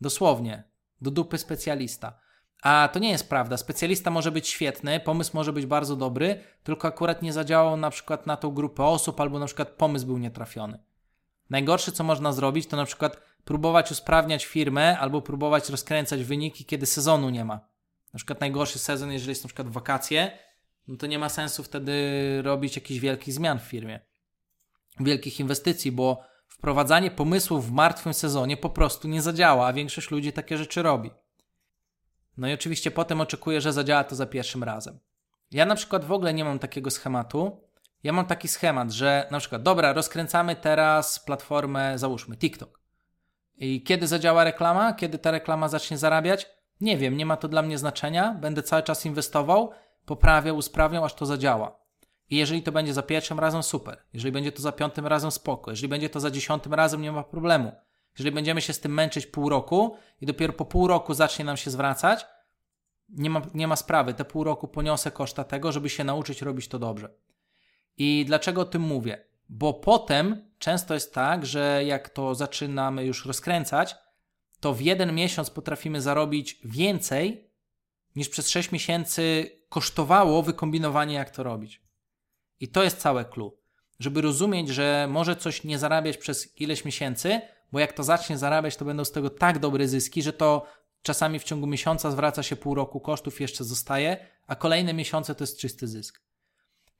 Dosłownie, 0.00 0.64
do 1.00 1.10
dupy 1.10 1.38
specjalista. 1.38 2.18
A 2.62 2.88
to 2.92 2.98
nie 2.98 3.10
jest 3.10 3.28
prawda. 3.28 3.56
Specjalista 3.56 4.10
może 4.10 4.32
być 4.32 4.48
świetny, 4.48 5.00
pomysł 5.00 5.30
może 5.34 5.52
być 5.52 5.66
bardzo 5.66 5.96
dobry, 5.96 6.40
tylko 6.62 6.88
akurat 6.88 7.22
nie 7.22 7.32
zadziałał 7.32 7.76
na 7.76 7.90
przykład 7.90 8.26
na 8.26 8.36
tą 8.36 8.50
grupę 8.50 8.84
osób, 8.84 9.20
albo 9.20 9.38
na 9.38 9.46
przykład 9.46 9.68
pomysł 9.68 10.06
był 10.06 10.18
nietrafiony. 10.18 10.78
Najgorsze, 11.50 11.92
co 11.92 12.04
można 12.04 12.32
zrobić, 12.32 12.66
to 12.66 12.76
na 12.76 12.84
przykład 12.84 13.33
próbować 13.44 13.90
usprawniać 13.90 14.44
firmę, 14.44 14.98
albo 14.98 15.22
próbować 15.22 15.68
rozkręcać 15.68 16.24
wyniki, 16.24 16.64
kiedy 16.64 16.86
sezonu 16.86 17.30
nie 17.30 17.44
ma. 17.44 17.54
Na 18.12 18.16
przykład 18.16 18.40
najgorszy 18.40 18.78
sezon, 18.78 19.12
jeżeli 19.12 19.30
jest 19.30 19.44
na 19.44 19.48
przykład 19.48 19.68
wakacje, 19.68 20.38
no 20.88 20.96
to 20.96 21.06
nie 21.06 21.18
ma 21.18 21.28
sensu 21.28 21.62
wtedy 21.62 21.92
robić 22.42 22.76
jakichś 22.76 23.00
wielkich 23.00 23.34
zmian 23.34 23.58
w 23.58 23.62
firmie, 23.62 24.00
wielkich 25.00 25.40
inwestycji, 25.40 25.92
bo 25.92 26.22
wprowadzanie 26.48 27.10
pomysłów 27.10 27.68
w 27.68 27.72
martwym 27.72 28.14
sezonie 28.14 28.56
po 28.56 28.70
prostu 28.70 29.08
nie 29.08 29.22
zadziała, 29.22 29.66
a 29.66 29.72
większość 29.72 30.10
ludzi 30.10 30.32
takie 30.32 30.58
rzeczy 30.58 30.82
robi. 30.82 31.10
No 32.36 32.48
i 32.48 32.52
oczywiście 32.52 32.90
potem 32.90 33.20
oczekuję, 33.20 33.60
że 33.60 33.72
zadziała 33.72 34.04
to 34.04 34.16
za 34.16 34.26
pierwszym 34.26 34.64
razem. 34.64 34.98
Ja 35.50 35.66
na 35.66 35.74
przykład 35.74 36.04
w 36.04 36.12
ogóle 36.12 36.34
nie 36.34 36.44
mam 36.44 36.58
takiego 36.58 36.90
schematu. 36.90 37.60
Ja 38.02 38.12
mam 38.12 38.26
taki 38.26 38.48
schemat, 38.48 38.92
że 38.92 39.28
na 39.30 39.40
przykład, 39.40 39.62
dobra, 39.62 39.92
rozkręcamy 39.92 40.56
teraz 40.56 41.18
platformę, 41.24 41.98
załóżmy 41.98 42.36
TikTok. 42.36 42.83
I 43.56 43.82
kiedy 43.82 44.06
zadziała 44.06 44.44
reklama? 44.44 44.92
Kiedy 44.92 45.18
ta 45.18 45.30
reklama 45.30 45.68
zacznie 45.68 45.98
zarabiać? 45.98 46.46
Nie 46.80 46.96
wiem, 46.96 47.16
nie 47.16 47.26
ma 47.26 47.36
to 47.36 47.48
dla 47.48 47.62
mnie 47.62 47.78
znaczenia. 47.78 48.34
Będę 48.40 48.62
cały 48.62 48.82
czas 48.82 49.06
inwestował, 49.06 49.70
poprawiał, 50.04 50.56
usprawniał, 50.56 51.04
aż 51.04 51.14
to 51.14 51.26
zadziała. 51.26 51.78
I 52.30 52.36
jeżeli 52.36 52.62
to 52.62 52.72
będzie 52.72 52.94
za 52.94 53.02
pierwszym 53.02 53.40
razem, 53.40 53.62
super. 53.62 54.02
Jeżeli 54.12 54.32
będzie 54.32 54.52
to 54.52 54.62
za 54.62 54.72
piątym 54.72 55.06
razem, 55.06 55.30
spoko. 55.30 55.70
Jeżeli 55.70 55.88
będzie 55.88 56.10
to 56.10 56.20
za 56.20 56.30
dziesiątym 56.30 56.74
razem, 56.74 57.02
nie 57.02 57.12
ma 57.12 57.24
problemu. 57.24 57.72
Jeżeli 58.18 58.34
będziemy 58.34 58.60
się 58.60 58.72
z 58.72 58.80
tym 58.80 58.94
męczyć 58.94 59.26
pół 59.26 59.48
roku 59.48 59.96
i 60.20 60.26
dopiero 60.26 60.52
po 60.52 60.64
pół 60.64 60.86
roku 60.86 61.14
zacznie 61.14 61.44
nam 61.44 61.56
się 61.56 61.70
zwracać, 61.70 62.26
nie 63.08 63.30
ma, 63.30 63.42
nie 63.54 63.68
ma 63.68 63.76
sprawy. 63.76 64.14
Te 64.14 64.24
pół 64.24 64.44
roku 64.44 64.68
poniosę 64.68 65.10
koszta 65.10 65.44
tego, 65.44 65.72
żeby 65.72 65.88
się 65.88 66.04
nauczyć 66.04 66.42
robić 66.42 66.68
to 66.68 66.78
dobrze. 66.78 67.14
I 67.96 68.24
dlaczego 68.26 68.60
o 68.60 68.64
tym 68.64 68.82
mówię? 68.82 69.24
Bo 69.48 69.74
potem 69.74 70.50
często 70.64 70.94
jest 70.94 71.14
tak, 71.14 71.46
że 71.46 71.82
jak 71.86 72.08
to 72.08 72.34
zaczynamy 72.34 73.04
już 73.04 73.26
rozkręcać, 73.26 73.96
to 74.60 74.74
w 74.74 74.80
jeden 74.80 75.14
miesiąc 75.14 75.50
potrafimy 75.50 76.00
zarobić 76.00 76.60
więcej 76.64 77.50
niż 78.16 78.28
przez 78.28 78.48
6 78.48 78.72
miesięcy 78.72 79.50
kosztowało 79.68 80.42
wykombinowanie, 80.42 81.14
jak 81.14 81.30
to 81.30 81.42
robić. 81.42 81.82
I 82.60 82.68
to 82.68 82.82
jest 82.82 82.98
całe 82.98 83.24
clue. 83.24 83.58
Żeby 83.98 84.20
rozumieć, 84.20 84.68
że 84.68 85.06
może 85.10 85.36
coś 85.36 85.64
nie 85.64 85.78
zarabiać 85.78 86.16
przez 86.16 86.60
ileś 86.60 86.84
miesięcy, 86.84 87.40
bo 87.72 87.78
jak 87.78 87.92
to 87.92 88.02
zacznie 88.02 88.38
zarabiać, 88.38 88.76
to 88.76 88.84
będą 88.84 89.04
z 89.04 89.12
tego 89.12 89.30
tak 89.30 89.58
dobre 89.58 89.88
zyski, 89.88 90.22
że 90.22 90.32
to 90.32 90.66
czasami 91.02 91.38
w 91.38 91.44
ciągu 91.44 91.66
miesiąca 91.66 92.10
zwraca 92.10 92.42
się 92.42 92.56
pół 92.56 92.74
roku 92.74 93.00
kosztów, 93.00 93.40
jeszcze 93.40 93.64
zostaje, 93.64 94.26
a 94.46 94.56
kolejne 94.56 94.94
miesiące 94.94 95.34
to 95.34 95.44
jest 95.44 95.58
czysty 95.58 95.88
zysk. 95.88 96.22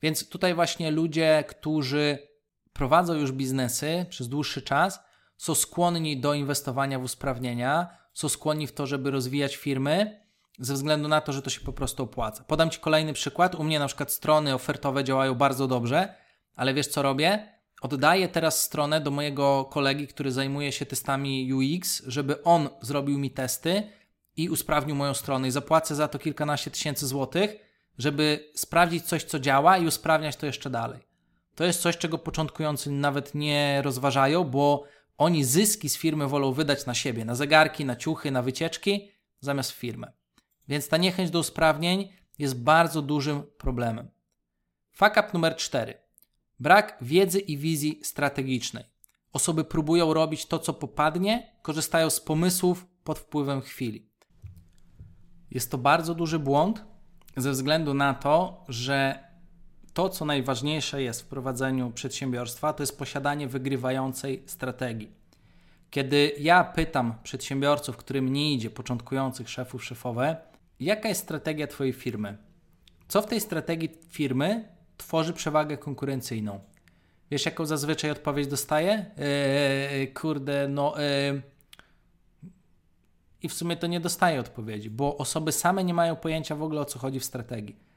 Więc 0.03 0.29
tutaj 0.29 0.55
właśnie 0.55 0.91
ludzie, 0.91 1.45
którzy 1.49 2.34
prowadzą 2.75 3.15
już 3.15 3.33
biznesy 3.33 4.07
przez 4.09 4.29
dłuższy 4.29 4.63
czas, 4.63 5.01
są 5.37 5.55
skłonni 5.55 6.21
do 6.21 6.35
inwestowania 6.35 6.99
w 6.99 7.03
usprawnienia, 7.03 7.89
są 8.13 8.29
skłonni 8.29 8.67
w 8.67 8.73
to, 8.73 8.87
żeby 8.87 9.11
rozwijać 9.11 9.57
firmy, 9.57 10.25
ze 10.59 10.75
względu 10.75 11.09
na 11.09 11.21
to, 11.21 11.33
że 11.33 11.43
to 11.43 11.51
się 11.51 11.61
po 11.61 11.73
prostu 11.73 12.03
opłaca. 12.03 12.45
Podam 12.45 12.71
Ci 12.71 12.81
kolejny 12.81 13.13
przykład. 13.13 13.55
U 13.55 13.65
mnie 13.65 13.79
na 13.79 13.87
przykład 13.87 14.13
strony 14.13 14.55
ofertowe 14.55 15.05
działają 15.05 15.35
bardzo 15.35 15.67
dobrze, 15.67 16.15
ale 16.57 16.75
wiesz 16.75 16.87
co 16.87 17.03
robię? 17.03 17.55
Oddaję 17.83 18.29
teraz 18.29 18.63
stronę 18.63 19.01
do 19.01 19.11
mojego 19.11 19.65
kolegi, 19.65 20.07
który 20.07 20.33
zajmuje 20.33 20.73
się 20.73 20.87
testami 20.87 21.53
UX, 21.53 22.03
żeby 22.07 22.43
on 22.43 22.69
zrobił 22.81 23.19
mi 23.19 23.31
testy 23.31 23.83
i 24.37 24.51
usprawnił 24.51 24.97
moją 24.97 25.15
stronę 25.15 25.49
i 25.49 25.51
zapłacę 25.51 25.95
za 25.95 26.09
to 26.09 26.19
kilkanaście 26.19 26.71
tysięcy 26.71 27.07
złotych, 27.07 27.57
żeby 27.99 28.51
sprawdzić 28.55 29.05
coś, 29.05 29.25
co 29.25 29.39
działa 29.39 29.79
i 29.79 29.87
usprawniać 29.87 30.37
to 30.37 30.47
jeszcze 30.47 30.71
dalej. 30.71 31.14
To 31.55 31.65
jest 31.65 31.81
coś, 31.81 31.99
czego 31.99 32.19
początkujący 32.19 32.91
nawet 32.91 33.35
nie 33.35 33.83
rozważają, 33.83 34.45
bo 34.45 34.85
oni 35.19 35.45
zyski 35.45 35.89
z 35.89 35.97
firmy 35.97 36.29
wolą 36.29 36.53
wydać 36.53 36.87
na 36.87 36.95
siebie, 36.95 37.25
na 37.25 37.35
zegarki, 37.35 37.85
na 37.85 37.97
ciuchy, 37.97 38.31
na 38.31 38.43
wycieczki, 38.43 39.11
zamiast 39.41 39.73
w 39.73 39.75
firmę. 39.75 40.13
Więc 40.69 40.89
ta 40.89 40.97
niechęć 40.97 41.31
do 41.31 41.39
usprawnień 41.39 42.09
jest 42.39 42.63
bardzo 42.63 43.03
dużym 43.03 43.43
problemem. 43.59 44.11
Fuck 44.93 45.11
up 45.11 45.29
numer 45.33 45.57
4. 45.57 45.95
Brak 46.61 46.99
wiedzy 47.01 47.39
i 47.39 47.59
wizji 47.59 48.01
strategicznej. 48.03 48.85
Osoby 49.33 49.65
próbują 49.65 50.15
robić 50.15 50.47
to, 50.47 50.59
co 50.59 50.75
popadnie, 50.75 51.57
korzystają 51.63 52.11
z 52.11 52.21
pomysłów 52.21 52.87
pod 53.05 53.19
wpływem 53.19 53.61
chwili. 53.61 54.11
Jest 55.51 55.71
to 55.71 55.79
bardzo 55.79 56.15
duży 56.15 56.39
błąd 56.39 56.85
ze 57.37 57.51
względu 57.51 57.95
na 57.95 58.15
to, 58.15 58.65
że 58.69 59.25
to, 59.95 60.09
co 60.09 60.25
najważniejsze 60.25 61.03
jest 61.03 61.23
w 61.23 61.27
prowadzeniu 61.27 61.91
przedsiębiorstwa, 61.91 62.73
to 62.73 62.83
jest 62.83 62.99
posiadanie 62.99 63.49
wygrywającej 63.49 64.43
strategii. 64.47 65.11
Kiedy 65.91 66.33
ja 66.39 66.65
pytam 66.65 67.15
przedsiębiorców, 67.23 67.97
którym 67.97 68.33
nie 68.33 68.53
idzie, 68.53 68.71
początkujących 68.71 69.51
szefów, 69.51 69.85
szefowe, 69.85 70.37
jaka 70.81 71.09
jest 71.09 71.21
strategia 71.21 71.67
Twojej 71.67 71.93
firmy? 71.93 72.37
Co 73.09 73.23
w 73.23 73.27
tej 73.27 73.41
strategii 73.41 73.91
firmy 74.09 74.69
tworzy 74.97 75.33
przewagę 75.33 75.79
konkurencyjną? 75.79 76.61
Wiesz, 77.31 77.47
jaką 77.47 77.67
zazwyczaj 77.67 78.11
odpowiedź 78.11 78.47
dostaję? 78.47 79.07
Eee, 79.19 80.09
kurde, 80.09 80.69
no. 80.69 80.95
I 83.43 83.49
w 83.49 83.53
sumie 83.53 83.77
to 83.77 83.87
nie 83.87 84.01
dostaję 84.01 84.41
odpowiedzi, 84.41 84.91
bo 84.91 85.17
osoby 85.17 85.53
same 85.53 85.85
nie 85.85 85.95
mają 85.95 86.17
pojęcia 86.17 86.57
w 86.57 86.63
ogóle 86.63 86.81
o 86.81 86.85
co 86.85 86.99
chodzi 86.99 87.21
w 87.21 87.25
strategii. 87.25 87.94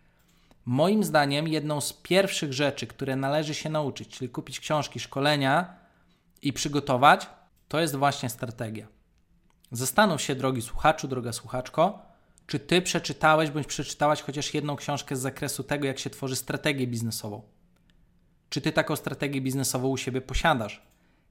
Moim 0.69 1.03
zdaniem, 1.03 1.47
jedną 1.47 1.81
z 1.81 1.93
pierwszych 1.93 2.53
rzeczy, 2.53 2.87
które 2.87 3.15
należy 3.15 3.53
się 3.53 3.69
nauczyć, 3.69 4.07
czyli 4.07 4.29
kupić 4.29 4.59
książki, 4.59 4.99
szkolenia 4.99 5.75
i 6.41 6.53
przygotować, 6.53 7.27
to 7.67 7.79
jest 7.79 7.95
właśnie 7.95 8.29
strategia. 8.29 8.87
Zastanów 9.71 10.21
się, 10.21 10.35
drogi 10.35 10.61
słuchaczu, 10.61 11.07
droga 11.07 11.33
słuchaczko, 11.33 12.01
czy 12.47 12.59
ty 12.59 12.81
przeczytałeś 12.81 13.51
bądź 13.51 13.67
przeczytałaś 13.67 14.21
chociaż 14.21 14.53
jedną 14.53 14.75
książkę 14.75 15.15
z 15.15 15.19
zakresu 15.19 15.63
tego, 15.63 15.87
jak 15.87 15.99
się 15.99 16.09
tworzy 16.09 16.35
strategię 16.35 16.87
biznesową. 16.87 17.41
Czy 18.49 18.61
ty 18.61 18.71
taką 18.71 18.95
strategię 18.95 19.41
biznesową 19.41 19.87
u 19.87 19.97
siebie 19.97 20.21
posiadasz? 20.21 20.81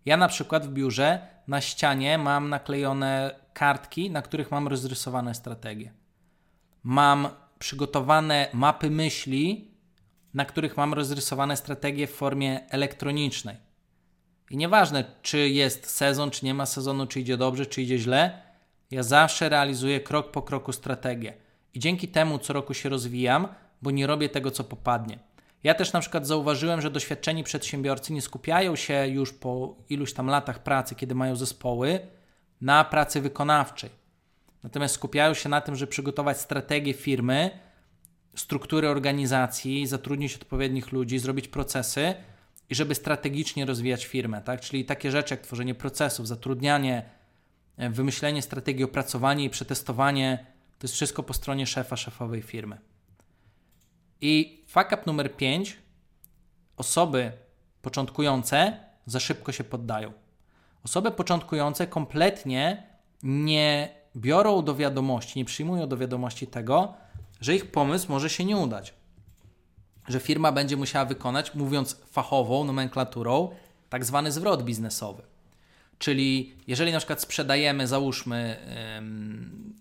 Ja 0.05 0.17
na 0.17 0.29
przykład 0.29 0.67
w 0.67 0.73
biurze 0.73 1.27
na 1.49 1.61
ścianie 1.61 2.19
mam 2.19 2.49
naklejone 2.49 3.41
kartki, 3.53 4.11
na 4.11 4.23
których 4.23 4.51
mam 4.51 4.69
rozrysowane 4.69 5.35
strategie. 5.35 5.93
Mam 6.83 7.29
przygotowane 7.59 8.49
mapy 8.53 8.91
myśli, 8.91 9.71
na 10.35 10.45
których 10.45 10.77
mam 10.77 10.95
rozrysowane 10.95 11.57
strategie 11.57 12.07
w 12.07 12.15
formie 12.15 12.71
elektronicznej. 12.71 13.57
I 14.51 14.57
nieważne, 14.57 15.05
czy 15.23 15.49
jest 15.49 15.91
sezon, 15.91 16.31
czy 16.31 16.45
nie 16.45 16.55
ma 16.55 16.67
sezonu, 16.67 17.07
czy 17.07 17.21
idzie 17.21 17.37
dobrze, 17.37 17.67
czy 17.67 17.83
idzie 17.83 17.99
źle, 17.99 18.43
ja 18.91 19.03
zawsze 19.03 19.49
realizuję 19.49 20.01
krok 20.01 20.31
po 20.31 20.43
kroku 20.43 20.73
strategię. 20.73 21.35
I 21.75 21.79
dzięki 21.79 22.09
temu 22.09 22.39
co 22.39 22.53
roku 22.53 22.75
się 22.75 22.89
rozwijam, 22.89 23.49
bo 23.83 23.91
nie 23.91 24.07
robię 24.07 24.29
tego, 24.29 24.51
co 24.51 24.65
popadnie. 24.65 25.19
Ja 25.63 25.75
też 25.75 25.93
na 25.93 26.01
przykład 26.01 26.27
zauważyłem, 26.27 26.81
że 26.81 26.91
doświadczeni 26.91 27.45
przedsiębiorcy 27.45 28.13
nie 28.13 28.23
skupiają 28.23 28.77
się 28.77 29.07
już 29.09 29.33
po 29.33 29.77
iluś 29.89 30.13
tam 30.13 30.27
latach 30.27 30.63
pracy, 30.63 30.95
kiedy 30.95 31.15
mają 31.15 31.37
zespoły, 31.37 32.01
na 32.61 32.85
pracy 32.85 33.21
wykonawczej. 33.21 33.91
Natomiast 34.67 34.95
skupiają 34.95 35.35
się 35.35 35.49
na 35.49 35.61
tym, 35.61 35.77
żeby 35.77 35.91
przygotować 35.91 36.41
strategię 36.41 36.95
firmy, 36.95 37.51
strukturę 38.37 38.91
organizacji, 38.91 39.87
zatrudnić 39.87 40.35
odpowiednich 40.35 40.93
ludzi, 40.93 41.19
zrobić 41.19 41.49
procesy 41.49 42.15
i 42.71 42.75
żeby 42.75 42.95
strategicznie 42.95 43.67
rozwijać 43.67 44.07
firmę. 44.07 44.43
Tak? 44.43 44.61
Czyli 44.61 44.85
takie 44.85 45.11
rzeczy 45.11 45.35
jak 45.35 45.41
tworzenie 45.41 45.75
procesów, 45.75 46.29
zatrudnianie, 46.29 47.03
e, 47.77 47.91
wymyślenie 47.91 48.43
strategii, 48.43 48.85
opracowanie 48.85 49.45
i 49.45 49.51
przetestowanie 49.51 50.47
to 50.79 50.85
jest 50.85 50.95
wszystko 50.95 51.23
po 51.23 51.35
stronie 51.35 51.67
szefa, 51.67 51.97
szefowej 51.97 52.43
firmy. 52.43 52.79
I 54.21 54.65
fuck 54.69 54.87
up 54.87 55.03
numer 55.07 55.37
5. 55.37 55.77
Osoby 56.77 57.33
początkujące 57.83 58.81
za 59.07 59.21
szybko 59.21 59.53
się 59.53 59.65
poddają. 59.65 60.13
Osoby 60.85 61.11
początkujące 61.11 61.87
kompletnie 61.87 62.83
nie 63.23 63.96
biorą 64.17 64.63
do 64.63 64.75
wiadomości, 64.75 65.39
nie 65.39 65.45
przyjmują 65.45 65.89
do 65.89 65.97
wiadomości 65.97 66.47
tego, 66.47 66.95
że 67.41 67.55
ich 67.55 67.71
pomysł 67.71 68.07
może 68.09 68.31
się 68.31 68.45
nie 68.45 68.57
udać. 68.57 68.95
Że 70.09 70.21
firma 70.21 70.53
będzie 70.53 70.77
musiała 70.77 71.05
wykonać, 71.05 71.55
mówiąc 71.55 72.01
fachową 72.07 72.65
nomenklaturą, 72.65 73.51
tak 73.89 74.05
zwany 74.05 74.33
zwrot 74.33 74.63
biznesowy. 74.63 75.23
Czyli 75.99 76.57
jeżeli 76.67 76.93
na 76.93 76.99
przykład 76.99 77.21
sprzedajemy, 77.21 77.87
załóżmy, 77.87 78.57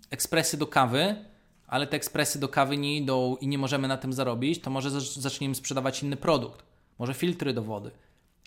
ekspresy 0.10 0.58
do 0.58 0.68
kawy, 0.68 1.26
ale 1.68 1.88
te 1.88 1.98
ekspresy 1.98 2.40
do 2.40 2.50
kawy 2.50 2.78
nie 2.78 2.98
idą 2.98 3.36
i 3.36 3.48
nie 3.48 3.58
możemy 3.58 3.88
na 3.88 3.98
tym 3.98 4.14
zarobić, 4.14 4.62
to 4.62 4.70
może 4.70 5.02
zaczniemy 5.02 5.56
sprzedawać 5.56 6.04
inny 6.04 6.16
produkt. 6.16 6.66
Może 7.00 7.14
filtry 7.14 7.54
do 7.54 7.64
wody. 7.64 7.92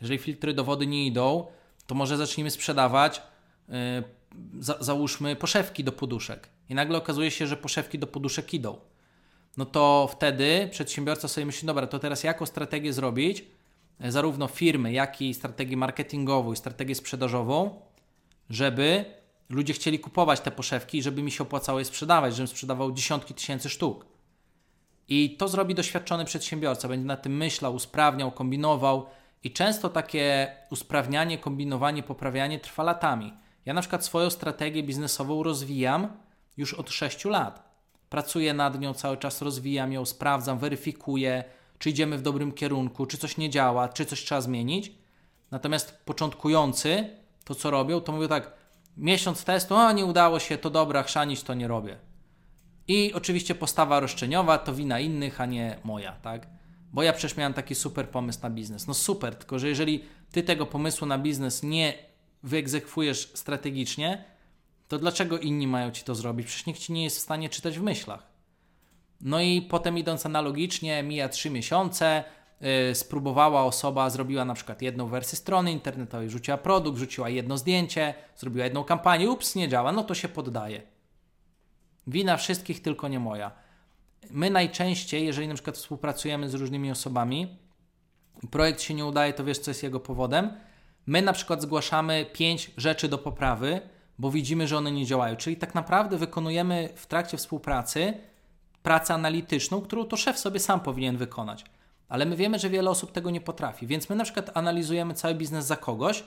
Jeżeli 0.00 0.18
filtry 0.18 0.54
do 0.54 0.64
wody 0.64 0.86
nie 0.86 1.06
idą, 1.06 1.46
to 1.86 1.94
może 1.94 2.16
zaczniemy 2.16 2.50
sprzedawać 2.50 3.22
yy, 3.68 3.74
za, 4.60 4.76
załóżmy 4.80 5.36
poszewki 5.36 5.84
do 5.84 5.92
poduszek 5.92 6.48
i 6.68 6.74
nagle 6.74 6.98
okazuje 6.98 7.30
się, 7.30 7.46
że 7.46 7.56
poszewki 7.56 7.98
do 7.98 8.06
poduszek 8.06 8.54
idą, 8.54 8.78
no 9.56 9.66
to 9.66 10.08
wtedy 10.12 10.68
przedsiębiorca 10.70 11.28
sobie 11.28 11.46
myśli, 11.46 11.66
dobra, 11.66 11.86
to 11.86 11.98
teraz 11.98 12.24
jaką 12.24 12.46
strategię 12.46 12.92
zrobić, 12.92 13.44
e, 14.00 14.12
zarówno 14.12 14.46
firmy, 14.46 14.92
jak 14.92 15.22
i 15.22 15.34
strategię 15.34 15.76
marketingową 15.76 16.52
i 16.52 16.56
strategię 16.56 16.94
sprzedażową, 16.94 17.80
żeby 18.50 19.04
ludzie 19.48 19.72
chcieli 19.72 19.98
kupować 19.98 20.40
te 20.40 20.50
poszewki 20.50 21.02
żeby 21.02 21.22
mi 21.22 21.30
się 21.30 21.42
opłacało 21.42 21.78
je 21.78 21.84
sprzedawać, 21.84 22.34
żebym 22.34 22.48
sprzedawał 22.48 22.92
dziesiątki 22.92 23.34
tysięcy 23.34 23.68
sztuk. 23.68 24.06
I 25.08 25.36
to 25.36 25.48
zrobi 25.48 25.74
doświadczony 25.74 26.24
przedsiębiorca, 26.24 26.88
będzie 26.88 27.06
na 27.06 27.16
tym 27.16 27.36
myślał, 27.36 27.74
usprawniał, 27.74 28.32
kombinował 28.32 29.06
i 29.44 29.52
często 29.52 29.88
takie 29.88 30.56
usprawnianie, 30.70 31.38
kombinowanie, 31.38 32.02
poprawianie 32.02 32.60
trwa 32.60 32.82
latami. 32.82 33.32
Ja 33.68 33.74
na 33.74 33.80
przykład 33.80 34.04
swoją 34.04 34.30
strategię 34.30 34.82
biznesową 34.82 35.42
rozwijam 35.42 36.08
już 36.56 36.74
od 36.74 36.90
6 36.90 37.24
lat. 37.24 37.80
Pracuję 38.08 38.54
nad 38.54 38.80
nią 38.80 38.94
cały 38.94 39.16
czas, 39.16 39.42
rozwijam 39.42 39.92
ją, 39.92 40.04
sprawdzam, 40.04 40.58
weryfikuję, 40.58 41.44
czy 41.78 41.90
idziemy 41.90 42.18
w 42.18 42.22
dobrym 42.22 42.52
kierunku, 42.52 43.06
czy 43.06 43.18
coś 43.18 43.36
nie 43.36 43.50
działa, 43.50 43.88
czy 43.88 44.06
coś 44.06 44.24
trzeba 44.24 44.40
zmienić. 44.40 44.92
Natomiast 45.50 45.98
początkujący 46.04 47.16
to 47.44 47.54
co 47.54 47.70
robią, 47.70 48.00
to 48.00 48.12
mówią 48.12 48.28
tak, 48.28 48.52
miesiąc 48.96 49.44
testu, 49.44 49.76
a 49.76 49.92
nie 49.92 50.06
udało 50.06 50.38
się, 50.38 50.58
to 50.58 50.70
dobra, 50.70 51.02
chrzanić 51.02 51.42
to 51.42 51.54
nie 51.54 51.68
robię. 51.68 51.98
I 52.86 53.12
oczywiście 53.14 53.54
postawa 53.54 54.00
roszczeniowa 54.00 54.58
to 54.58 54.74
wina 54.74 55.00
innych, 55.00 55.40
a 55.40 55.46
nie 55.46 55.78
moja, 55.84 56.12
tak? 56.12 56.46
Bo 56.92 57.02
ja 57.02 57.12
przecież 57.12 57.36
miałem 57.36 57.54
taki 57.54 57.74
super 57.74 58.08
pomysł 58.08 58.38
na 58.42 58.50
biznes. 58.50 58.86
No 58.86 58.94
super, 58.94 59.34
tylko 59.34 59.58
że 59.58 59.68
jeżeli 59.68 60.04
ty 60.32 60.42
tego 60.42 60.66
pomysłu 60.66 61.06
na 61.06 61.18
biznes 61.18 61.62
nie 61.62 62.07
wyegzekwujesz 62.42 63.30
strategicznie, 63.34 64.24
to 64.88 64.98
dlaczego 64.98 65.38
inni 65.38 65.66
mają 65.66 65.90
ci 65.90 66.04
to 66.04 66.14
zrobić? 66.14 66.46
Przecież 66.46 66.66
nikt 66.66 66.80
ci 66.80 66.92
nie 66.92 67.04
jest 67.04 67.16
w 67.16 67.20
stanie 67.20 67.48
czytać 67.48 67.78
w 67.78 67.82
myślach. 67.82 68.22
No 69.20 69.40
i 69.40 69.62
potem 69.62 69.98
idąc 69.98 70.26
analogicznie, 70.26 71.02
mija 71.02 71.28
3 71.28 71.50
miesiące, 71.50 72.24
yy, 72.60 72.94
spróbowała 72.94 73.64
osoba, 73.64 74.10
zrobiła 74.10 74.44
na 74.44 74.54
przykład 74.54 74.82
jedną 74.82 75.06
wersję 75.06 75.38
strony 75.38 75.72
internetowej, 75.72 76.30
rzuciła 76.30 76.56
produkt, 76.56 76.98
rzuciła 76.98 77.28
jedno 77.28 77.58
zdjęcie, 77.58 78.14
zrobiła 78.36 78.64
jedną 78.64 78.84
kampanię, 78.84 79.30
ups, 79.30 79.54
nie 79.54 79.68
działa, 79.68 79.92
no 79.92 80.04
to 80.04 80.14
się 80.14 80.28
poddaje. 80.28 80.82
Wina 82.06 82.36
wszystkich, 82.36 82.82
tylko 82.82 83.08
nie 83.08 83.20
moja. 83.20 83.50
My 84.30 84.50
najczęściej, 84.50 85.26
jeżeli 85.26 85.48
na 85.48 85.54
przykład 85.54 85.76
współpracujemy 85.76 86.48
z 86.48 86.54
różnymi 86.54 86.90
osobami, 86.90 87.56
projekt 88.50 88.80
się 88.80 88.94
nie 88.94 89.06
udaje, 89.06 89.32
to 89.32 89.44
wiesz, 89.44 89.58
co 89.58 89.70
jest 89.70 89.82
jego 89.82 90.00
powodem? 90.00 90.50
My 91.08 91.22
na 91.22 91.32
przykład 91.32 91.62
zgłaszamy 91.62 92.26
pięć 92.32 92.70
rzeczy 92.76 93.08
do 93.08 93.18
poprawy, 93.18 93.80
bo 94.18 94.30
widzimy, 94.30 94.68
że 94.68 94.76
one 94.76 94.92
nie 94.92 95.06
działają. 95.06 95.36
Czyli 95.36 95.56
tak 95.56 95.74
naprawdę 95.74 96.16
wykonujemy 96.16 96.88
w 96.94 97.06
trakcie 97.06 97.36
współpracy 97.36 98.14
pracę 98.82 99.14
analityczną, 99.14 99.80
którą 99.80 100.04
to 100.04 100.16
szef 100.16 100.38
sobie 100.38 100.60
sam 100.60 100.80
powinien 100.80 101.16
wykonać. 101.16 101.64
Ale 102.08 102.26
my 102.26 102.36
wiemy, 102.36 102.58
że 102.58 102.70
wiele 102.70 102.90
osób 102.90 103.12
tego 103.12 103.30
nie 103.30 103.40
potrafi, 103.40 103.86
więc 103.86 104.08
my 104.08 104.16
na 104.16 104.24
przykład 104.24 104.50
analizujemy 104.54 105.14
cały 105.14 105.34
biznes 105.34 105.66
za 105.66 105.76
kogoś, 105.76 106.24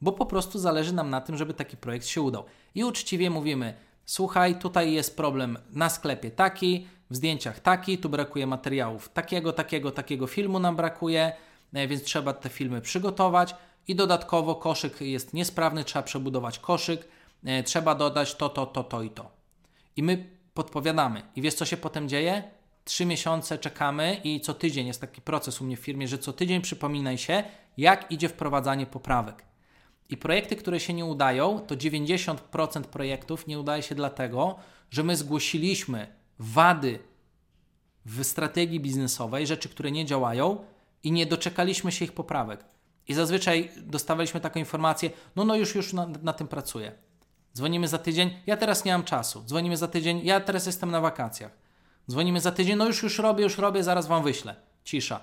bo 0.00 0.12
po 0.12 0.26
prostu 0.26 0.58
zależy 0.58 0.94
nam 0.94 1.10
na 1.10 1.20
tym, 1.20 1.36
żeby 1.36 1.54
taki 1.54 1.76
projekt 1.76 2.06
się 2.06 2.22
udał. 2.22 2.44
I 2.74 2.84
uczciwie 2.84 3.30
mówimy: 3.30 3.74
Słuchaj, 4.06 4.58
tutaj 4.58 4.92
jest 4.92 5.16
problem 5.16 5.58
na 5.72 5.88
sklepie 5.88 6.30
taki, 6.30 6.86
w 7.10 7.16
zdjęciach 7.16 7.60
taki, 7.60 7.98
tu 7.98 8.08
brakuje 8.08 8.46
materiałów 8.46 9.08
takiego, 9.08 9.52
takiego, 9.52 9.90
takiego 9.90 10.26
filmu 10.26 10.58
nam 10.58 10.76
brakuje, 10.76 11.32
e, 11.72 11.88
więc 11.88 12.02
trzeba 12.02 12.32
te 12.32 12.48
filmy 12.48 12.80
przygotować 12.80 13.54
i 13.90 13.94
dodatkowo 13.94 14.54
koszyk 14.54 15.00
jest 15.00 15.34
niesprawny, 15.34 15.84
trzeba 15.84 16.02
przebudować 16.02 16.58
koszyk, 16.58 17.08
e, 17.44 17.62
trzeba 17.62 17.94
dodać 17.94 18.34
to, 18.34 18.48
to, 18.48 18.66
to, 18.66 18.84
to 18.84 19.02
i 19.02 19.10
to. 19.10 19.30
I 19.96 20.02
my 20.02 20.30
podpowiadamy. 20.54 21.22
I 21.36 21.42
wiesz, 21.42 21.54
co 21.54 21.64
się 21.64 21.76
potem 21.76 22.08
dzieje? 22.08 22.42
Trzy 22.84 23.06
miesiące 23.06 23.58
czekamy 23.58 24.20
i 24.24 24.40
co 24.40 24.54
tydzień 24.54 24.86
jest 24.86 25.00
taki 25.00 25.20
proces 25.20 25.60
u 25.60 25.64
mnie 25.64 25.76
w 25.76 25.80
firmie, 25.80 26.08
że 26.08 26.18
co 26.18 26.32
tydzień 26.32 26.60
przypominaj 26.60 27.18
się, 27.18 27.42
jak 27.76 28.12
idzie 28.12 28.28
wprowadzanie 28.28 28.86
poprawek. 28.86 29.44
I 30.08 30.16
projekty, 30.16 30.56
które 30.56 30.80
się 30.80 30.92
nie 30.92 31.04
udają, 31.04 31.60
to 31.60 31.76
90% 31.76 32.82
projektów 32.82 33.46
nie 33.46 33.60
udaje 33.60 33.82
się 33.82 33.94
dlatego, 33.94 34.56
że 34.90 35.02
my 35.02 35.16
zgłosiliśmy 35.16 36.06
wady 36.38 36.98
w 38.06 38.24
strategii 38.24 38.80
biznesowej, 38.80 39.46
rzeczy, 39.46 39.68
które 39.68 39.90
nie 39.90 40.04
działają 40.04 40.64
i 41.02 41.12
nie 41.12 41.26
doczekaliśmy 41.26 41.92
się 41.92 42.04
ich 42.04 42.12
poprawek. 42.12 42.64
I 43.10 43.14
zazwyczaj 43.14 43.70
dostawaliśmy 43.76 44.40
taką 44.40 44.60
informację, 44.60 45.10
no 45.36 45.44
no 45.44 45.56
już, 45.56 45.74
już 45.74 45.92
na, 45.92 46.06
na 46.22 46.32
tym 46.32 46.48
pracuję. 46.48 46.92
Dzwonimy 47.54 47.88
za 47.88 47.98
tydzień, 47.98 48.30
ja 48.46 48.56
teraz 48.56 48.84
nie 48.84 48.92
mam 48.92 49.04
czasu. 49.04 49.44
Dzwonimy 49.46 49.76
za 49.76 49.88
tydzień, 49.88 50.20
ja 50.24 50.40
teraz 50.40 50.66
jestem 50.66 50.90
na 50.90 51.00
wakacjach. 51.00 51.52
Dzwonimy 52.10 52.40
za 52.40 52.52
tydzień, 52.52 52.76
no 52.76 52.86
już, 52.86 53.02
już 53.02 53.18
robię, 53.18 53.44
już 53.44 53.58
robię, 53.58 53.84
zaraz 53.84 54.06
wam 54.06 54.22
wyślę. 54.22 54.56
Cisza. 54.84 55.20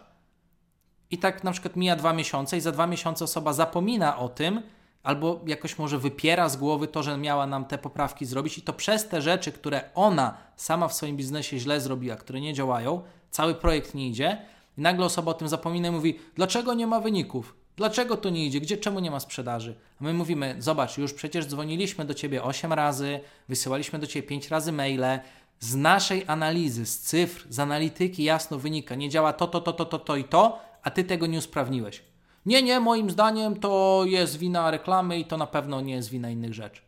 I 1.12 1.18
tak 1.18 1.44
na 1.44 1.52
przykład 1.52 1.76
mija 1.76 1.96
dwa 1.96 2.14
miesiące 2.14 2.58
i 2.58 2.62
za 2.62 2.72
dwa 2.72 2.88
miesiące 2.88 3.26
osoba 3.26 3.54
zapomina 3.54 4.18
o 4.18 4.30
tym, 4.30 4.62
albo 5.04 5.42
jakoś 5.46 5.78
może 5.78 5.98
wypiera 5.98 6.50
z 6.50 6.58
głowy 6.58 6.88
to, 6.88 7.04
że 7.04 7.18
miała 7.18 7.48
nam 7.48 7.66
te 7.66 7.78
poprawki 7.78 8.26
zrobić 8.26 8.58
i 8.58 8.62
to 8.62 8.74
przez 8.74 9.08
te 9.08 9.22
rzeczy, 9.22 9.52
które 9.52 9.90
ona 9.96 10.38
sama 10.56 10.88
w 10.88 10.94
swoim 10.94 11.18
biznesie 11.18 11.60
źle 11.60 11.82
zrobiła, 11.82 12.16
które 12.16 12.42
nie 12.42 12.54
działają, 12.54 13.02
cały 13.32 13.56
projekt 13.56 13.96
nie 13.96 14.08
idzie 14.08 14.46
i 14.78 14.82
nagle 14.82 15.06
osoba 15.06 15.32
o 15.32 15.34
tym 15.34 15.48
zapomina 15.48 15.88
i 15.88 15.92
mówi, 15.92 16.20
dlaczego 16.36 16.74
nie 16.74 16.88
ma 16.88 17.00
wyników? 17.00 17.67
Dlaczego 17.78 18.18
to 18.18 18.30
nie 18.30 18.46
idzie? 18.46 18.62
Gdzie, 18.62 18.78
czemu 18.78 19.00
nie 19.00 19.12
ma 19.12 19.20
sprzedaży? 19.20 19.76
A 20.02 20.04
my 20.04 20.14
mówimy, 20.14 20.56
zobacz, 20.60 20.98
już 20.98 21.14
przecież 21.14 21.46
dzwoniliśmy 21.46 22.06
do 22.06 22.14
Ciebie 22.14 22.44
8 22.44 22.74
razy, 22.74 23.20
wysyłaliśmy 23.50 24.00
do 24.00 24.08
Ciebie 24.08 24.28
5 24.28 24.50
razy 24.50 24.72
maile, 24.72 25.20
z 25.60 25.76
naszej 25.76 26.24
analizy, 26.28 26.86
z 26.86 27.00
cyfr, 27.00 27.46
z 27.50 27.60
analityki 27.60 28.24
jasno 28.24 28.60
wynika, 28.60 28.96
nie 28.96 29.10
działa 29.10 29.34
to, 29.34 29.48
to, 29.48 29.62
to, 29.62 29.74
to, 29.74 29.86
to, 29.86 30.00
to 30.00 30.16
i 30.16 30.24
to, 30.24 30.60
a 30.84 30.92
Ty 30.92 31.04
tego 31.04 31.26
nie 31.26 31.38
usprawniłeś. 31.38 32.02
Nie, 32.46 32.64
nie, 32.64 32.80
moim 32.80 33.10
zdaniem 33.10 33.60
to 33.60 34.04
jest 34.06 34.38
wina 34.38 34.72
reklamy 34.72 35.20
i 35.20 35.26
to 35.26 35.38
na 35.38 35.48
pewno 35.48 35.82
nie 35.82 35.94
jest 35.94 36.10
wina 36.10 36.30
innych 36.30 36.54
rzeczy. 36.54 36.82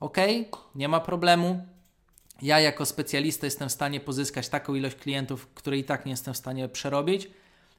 Ok, 0.00 0.16
nie 0.74 0.88
ma 0.88 1.00
problemu. 1.00 1.66
Ja 2.42 2.60
jako 2.60 2.86
specjalista 2.86 3.46
jestem 3.46 3.68
w 3.68 3.72
stanie 3.72 4.00
pozyskać 4.00 4.48
taką 4.48 4.74
ilość 4.74 4.96
klientów, 4.96 5.48
które 5.54 5.78
i 5.78 5.84
tak 5.84 6.06
nie 6.06 6.10
jestem 6.10 6.34
w 6.34 6.36
stanie 6.36 6.68
przerobić. 6.68 7.30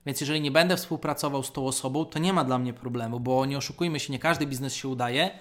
Więc 0.06 0.22
jeżeli 0.22 0.42
nie 0.42 0.52
będę 0.52 0.78
współpracował 0.78 1.44
z 1.44 1.52
tą 1.52 1.68
osobą, 1.68 2.06
to 2.06 2.20
nie 2.20 2.34
ma 2.34 2.44
dla 2.44 2.58
mnie 2.58 2.74
problemu, 2.74 3.20
bo 3.20 3.46
nie 3.46 3.58
oszukujmy 3.58 4.00
się, 4.00 4.14
nie 4.14 4.20
każdy 4.20 4.48
biznes 4.48 4.74
się 4.74 4.88
udaje, 4.88 5.32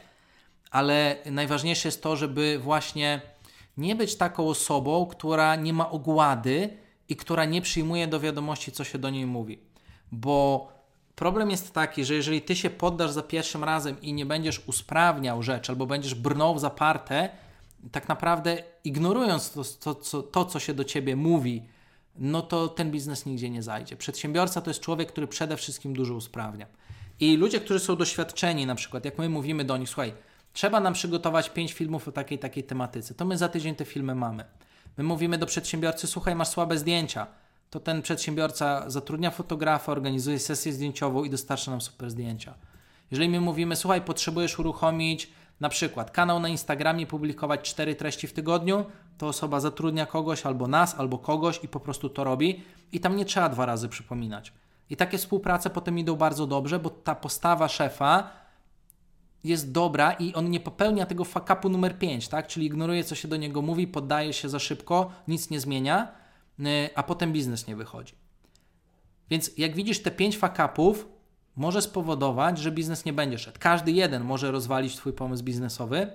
ale 0.70 1.16
najważniejsze 1.26 1.88
jest 1.88 2.02
to, 2.02 2.16
żeby 2.16 2.58
właśnie 2.58 3.20
nie 3.76 3.96
być 3.96 4.16
taką 4.16 4.48
osobą, 4.48 5.06
która 5.06 5.56
nie 5.56 5.72
ma 5.72 5.90
ogłady 5.90 6.76
i 7.08 7.16
która 7.16 7.44
nie 7.44 7.62
przyjmuje 7.62 8.06
do 8.06 8.20
wiadomości, 8.20 8.72
co 8.72 8.84
się 8.84 8.98
do 8.98 9.10
niej 9.10 9.26
mówi. 9.26 9.58
Bo 10.12 10.68
problem 11.14 11.50
jest 11.50 11.74
taki, 11.74 12.04
że 12.04 12.14
jeżeli 12.14 12.42
ty 12.42 12.56
się 12.56 12.70
poddasz 12.70 13.10
za 13.10 13.22
pierwszym 13.22 13.64
razem 13.64 14.00
i 14.00 14.12
nie 14.12 14.26
będziesz 14.26 14.62
usprawniał 14.66 15.42
rzeczy, 15.42 15.72
albo 15.72 15.86
będziesz 15.86 16.14
brnął 16.14 16.54
w 16.54 16.60
zaparte, 16.60 17.28
tak 17.92 18.08
naprawdę 18.08 18.62
ignorując 18.84 19.52
to, 19.52 19.62
to, 19.80 19.94
to, 19.94 20.22
to 20.22 20.44
co 20.44 20.60
się 20.60 20.74
do 20.74 20.84
ciebie 20.84 21.16
mówi, 21.16 21.62
no 22.16 22.42
to 22.42 22.68
ten 22.68 22.90
biznes 22.90 23.26
nigdzie 23.26 23.50
nie 23.50 23.62
zajdzie. 23.62 23.96
Przedsiębiorca 23.96 24.60
to 24.60 24.70
jest 24.70 24.80
człowiek, 24.80 25.08
który 25.12 25.26
przede 25.26 25.56
wszystkim 25.56 25.94
dużo 25.94 26.14
usprawnia. 26.14 26.66
I 27.20 27.36
ludzie, 27.36 27.60
którzy 27.60 27.80
są 27.80 27.96
doświadczeni, 27.96 28.66
na 28.66 28.74
przykład, 28.74 29.04
jak 29.04 29.18
my 29.18 29.28
mówimy 29.28 29.64
do 29.64 29.76
nich, 29.76 29.88
słuchaj, 29.88 30.12
trzeba 30.52 30.80
nam 30.80 30.92
przygotować 30.92 31.50
pięć 31.50 31.72
filmów 31.72 32.08
o 32.08 32.12
takiej 32.12 32.38
takiej 32.38 32.64
tematyce, 32.64 33.14
to 33.14 33.24
my 33.24 33.38
za 33.38 33.48
tydzień 33.48 33.74
te 33.74 33.84
filmy 33.84 34.14
mamy. 34.14 34.44
My 34.98 35.04
mówimy 35.04 35.38
do 35.38 35.46
przedsiębiorcy, 35.46 36.06
słuchaj, 36.06 36.34
masz 36.34 36.48
słabe 36.48 36.78
zdjęcia, 36.78 37.26
to 37.70 37.80
ten 37.80 38.02
przedsiębiorca 38.02 38.90
zatrudnia 38.90 39.30
fotografa, 39.30 39.92
organizuje 39.92 40.38
sesję 40.38 40.72
zdjęciową 40.72 41.24
i 41.24 41.30
dostarcza 41.30 41.70
nam 41.70 41.80
super 41.80 42.10
zdjęcia. 42.10 42.54
Jeżeli 43.10 43.28
my 43.28 43.40
mówimy, 43.40 43.76
słuchaj, 43.76 44.00
potrzebujesz 44.00 44.58
uruchomić 44.58 45.30
na 45.60 45.68
przykład 45.68 46.10
kanał 46.10 46.40
na 46.40 46.48
Instagramie, 46.48 47.06
publikować 47.06 47.70
cztery 47.70 47.94
treści 47.94 48.26
w 48.26 48.32
tygodniu, 48.32 48.84
to 49.18 49.28
osoba 49.28 49.60
zatrudnia 49.60 50.06
kogoś, 50.06 50.46
albo 50.46 50.66
nas, 50.66 50.94
albo 50.98 51.18
kogoś 51.18 51.60
i 51.64 51.68
po 51.68 51.80
prostu 51.80 52.08
to 52.08 52.24
robi 52.24 52.62
i 52.92 53.00
tam 53.00 53.16
nie 53.16 53.24
trzeba 53.24 53.48
dwa 53.48 53.66
razy 53.66 53.88
przypominać. 53.88 54.52
I 54.90 54.96
takie 54.96 55.18
współprace 55.18 55.70
potem 55.70 55.98
idą 55.98 56.16
bardzo 56.16 56.46
dobrze, 56.46 56.78
bo 56.78 56.90
ta 56.90 57.14
postawa 57.14 57.68
szefa 57.68 58.30
jest 59.44 59.72
dobra 59.72 60.12
i 60.12 60.34
on 60.34 60.50
nie 60.50 60.60
popełnia 60.60 61.06
tego 61.06 61.24
fakapu 61.24 61.68
numer 61.68 61.98
5, 61.98 62.28
tak? 62.28 62.46
Czyli 62.46 62.66
ignoruje, 62.66 63.04
co 63.04 63.14
się 63.14 63.28
do 63.28 63.36
niego 63.36 63.62
mówi, 63.62 63.86
poddaje 63.86 64.32
się 64.32 64.48
za 64.48 64.58
szybko, 64.58 65.10
nic 65.28 65.50
nie 65.50 65.60
zmienia, 65.60 66.12
y, 66.60 66.64
a 66.94 67.02
potem 67.02 67.32
biznes 67.32 67.66
nie 67.66 67.76
wychodzi. 67.76 68.14
Więc 69.30 69.50
jak 69.58 69.74
widzisz, 69.74 70.02
te 70.02 70.10
5 70.10 70.38
fakapów 70.38 71.08
może 71.56 71.82
spowodować, 71.82 72.58
że 72.58 72.70
biznes 72.70 73.04
nie 73.04 73.12
będzie 73.12 73.38
szedł. 73.38 73.58
Każdy 73.60 73.92
jeden 73.92 74.24
może 74.24 74.50
rozwalić 74.50 74.96
Twój 74.96 75.12
pomysł 75.12 75.44
biznesowy, 75.44 76.10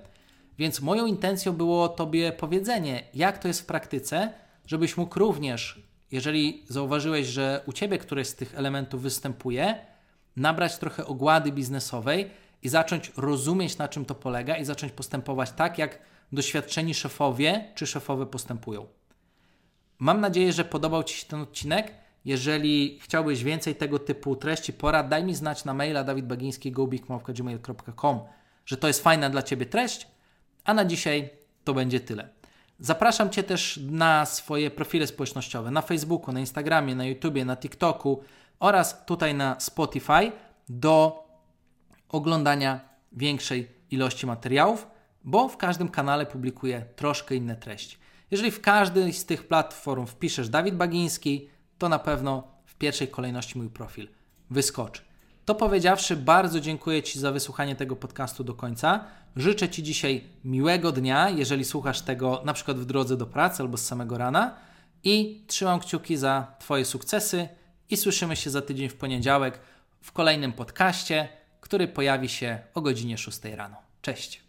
więc 0.57 0.81
moją 0.81 1.05
intencją 1.05 1.53
było 1.53 1.89
Tobie 1.89 2.31
powiedzenie, 2.31 3.03
jak 3.13 3.37
to 3.37 3.47
jest 3.47 3.61
w 3.61 3.65
praktyce, 3.65 4.33
żebyś 4.65 4.97
mógł 4.97 5.19
również, 5.19 5.85
jeżeli 6.11 6.63
zauważyłeś, 6.69 7.27
że 7.27 7.61
u 7.65 7.73
Ciebie 7.73 7.97
któreś 7.97 8.27
z 8.27 8.35
tych 8.35 8.55
elementów 8.55 9.01
występuje, 9.01 9.75
nabrać 10.35 10.77
trochę 10.77 11.05
ogłady 11.05 11.51
biznesowej 11.51 12.31
i 12.63 12.69
zacząć 12.69 13.11
rozumieć, 13.17 13.77
na 13.77 13.87
czym 13.87 14.05
to 14.05 14.15
polega 14.15 14.57
i 14.57 14.65
zacząć 14.65 14.91
postępować 14.93 15.51
tak, 15.51 15.77
jak 15.77 15.99
doświadczeni 16.31 16.93
szefowie 16.93 17.71
czy 17.75 17.87
szefowe 17.87 18.25
postępują. 18.25 18.87
Mam 19.99 20.21
nadzieję, 20.21 20.53
że 20.53 20.65
podobał 20.65 21.03
Ci 21.03 21.17
się 21.17 21.25
ten 21.25 21.41
odcinek. 21.41 21.91
Jeżeli 22.25 22.99
chciałbyś 23.01 23.43
więcej 23.43 23.75
tego 23.75 23.99
typu 23.99 24.35
treści, 24.35 24.73
porad, 24.73 25.09
daj 25.09 25.23
mi 25.23 25.35
znać 25.35 25.65
na 25.65 25.73
maila 25.73 26.03
dawidbagiński.gmail.com, 26.03 28.19
że 28.65 28.77
to 28.77 28.87
jest 28.87 29.03
fajna 29.03 29.29
dla 29.29 29.43
Ciebie 29.43 29.65
treść, 29.65 30.07
a 30.63 30.73
na 30.73 30.85
dzisiaj 30.85 31.29
to 31.63 31.73
będzie 31.73 31.99
tyle. 31.99 32.29
Zapraszam 32.79 33.29
Cię 33.29 33.43
też 33.43 33.79
na 33.91 34.25
swoje 34.25 34.71
profile 34.71 35.07
społecznościowe 35.07 35.71
na 35.71 35.81
Facebooku, 35.81 36.33
na 36.33 36.39
Instagramie, 36.39 36.95
na 36.95 37.05
YouTubie, 37.05 37.45
na 37.45 37.57
TikToku 37.57 38.23
oraz 38.59 39.05
tutaj 39.05 39.35
na 39.35 39.59
Spotify 39.59 40.31
do 40.69 41.25
oglądania 42.09 42.79
większej 43.11 43.67
ilości 43.91 44.25
materiałów, 44.25 44.87
bo 45.23 45.49
w 45.49 45.57
każdym 45.57 45.89
kanale 45.89 46.25
publikuję 46.25 46.85
troszkę 46.95 47.35
inne 47.35 47.55
treści. 47.55 47.97
Jeżeli 48.31 48.51
w 48.51 48.61
każdej 48.61 49.13
z 49.13 49.25
tych 49.25 49.47
platform 49.47 50.05
wpiszesz 50.05 50.49
Dawid 50.49 50.75
Bagiński, 50.75 51.49
to 51.77 51.89
na 51.89 51.99
pewno 51.99 52.43
w 52.65 52.75
pierwszej 52.75 53.07
kolejności 53.07 53.57
mój 53.57 53.69
profil 53.69 54.07
wyskoczy. 54.49 55.01
To 55.45 55.55
powiedziawszy, 55.55 56.15
bardzo 56.15 56.59
dziękuję 56.59 57.03
Ci 57.03 57.19
za 57.19 57.31
wysłuchanie 57.31 57.75
tego 57.75 57.95
podcastu 57.95 58.43
do 58.43 58.53
końca. 58.53 59.05
Życzę 59.35 59.69
Ci 59.69 59.83
dzisiaj 59.83 60.23
miłego 60.45 60.91
dnia, 60.91 61.29
jeżeli 61.29 61.65
słuchasz 61.65 62.01
tego 62.01 62.41
na 62.45 62.53
przykład 62.53 62.77
w 62.77 62.85
drodze 62.85 63.17
do 63.17 63.25
pracy 63.25 63.63
albo 63.63 63.77
z 63.77 63.85
samego 63.85 64.17
rana 64.17 64.55
i 65.03 65.43
trzymam 65.47 65.79
kciuki 65.79 66.17
za 66.17 66.47
Twoje 66.59 66.85
sukcesy 66.85 67.49
i 67.89 67.97
słyszymy 67.97 68.35
się 68.35 68.49
za 68.49 68.61
tydzień 68.61 68.89
w 68.89 68.95
poniedziałek 68.95 69.59
w 70.01 70.11
kolejnym 70.11 70.53
podcaście, 70.53 71.27
który 71.61 71.87
pojawi 71.87 72.29
się 72.29 72.59
o 72.73 72.81
godzinie 72.81 73.17
6 73.17 73.39
rano. 73.43 73.77
Cześć! 74.01 74.44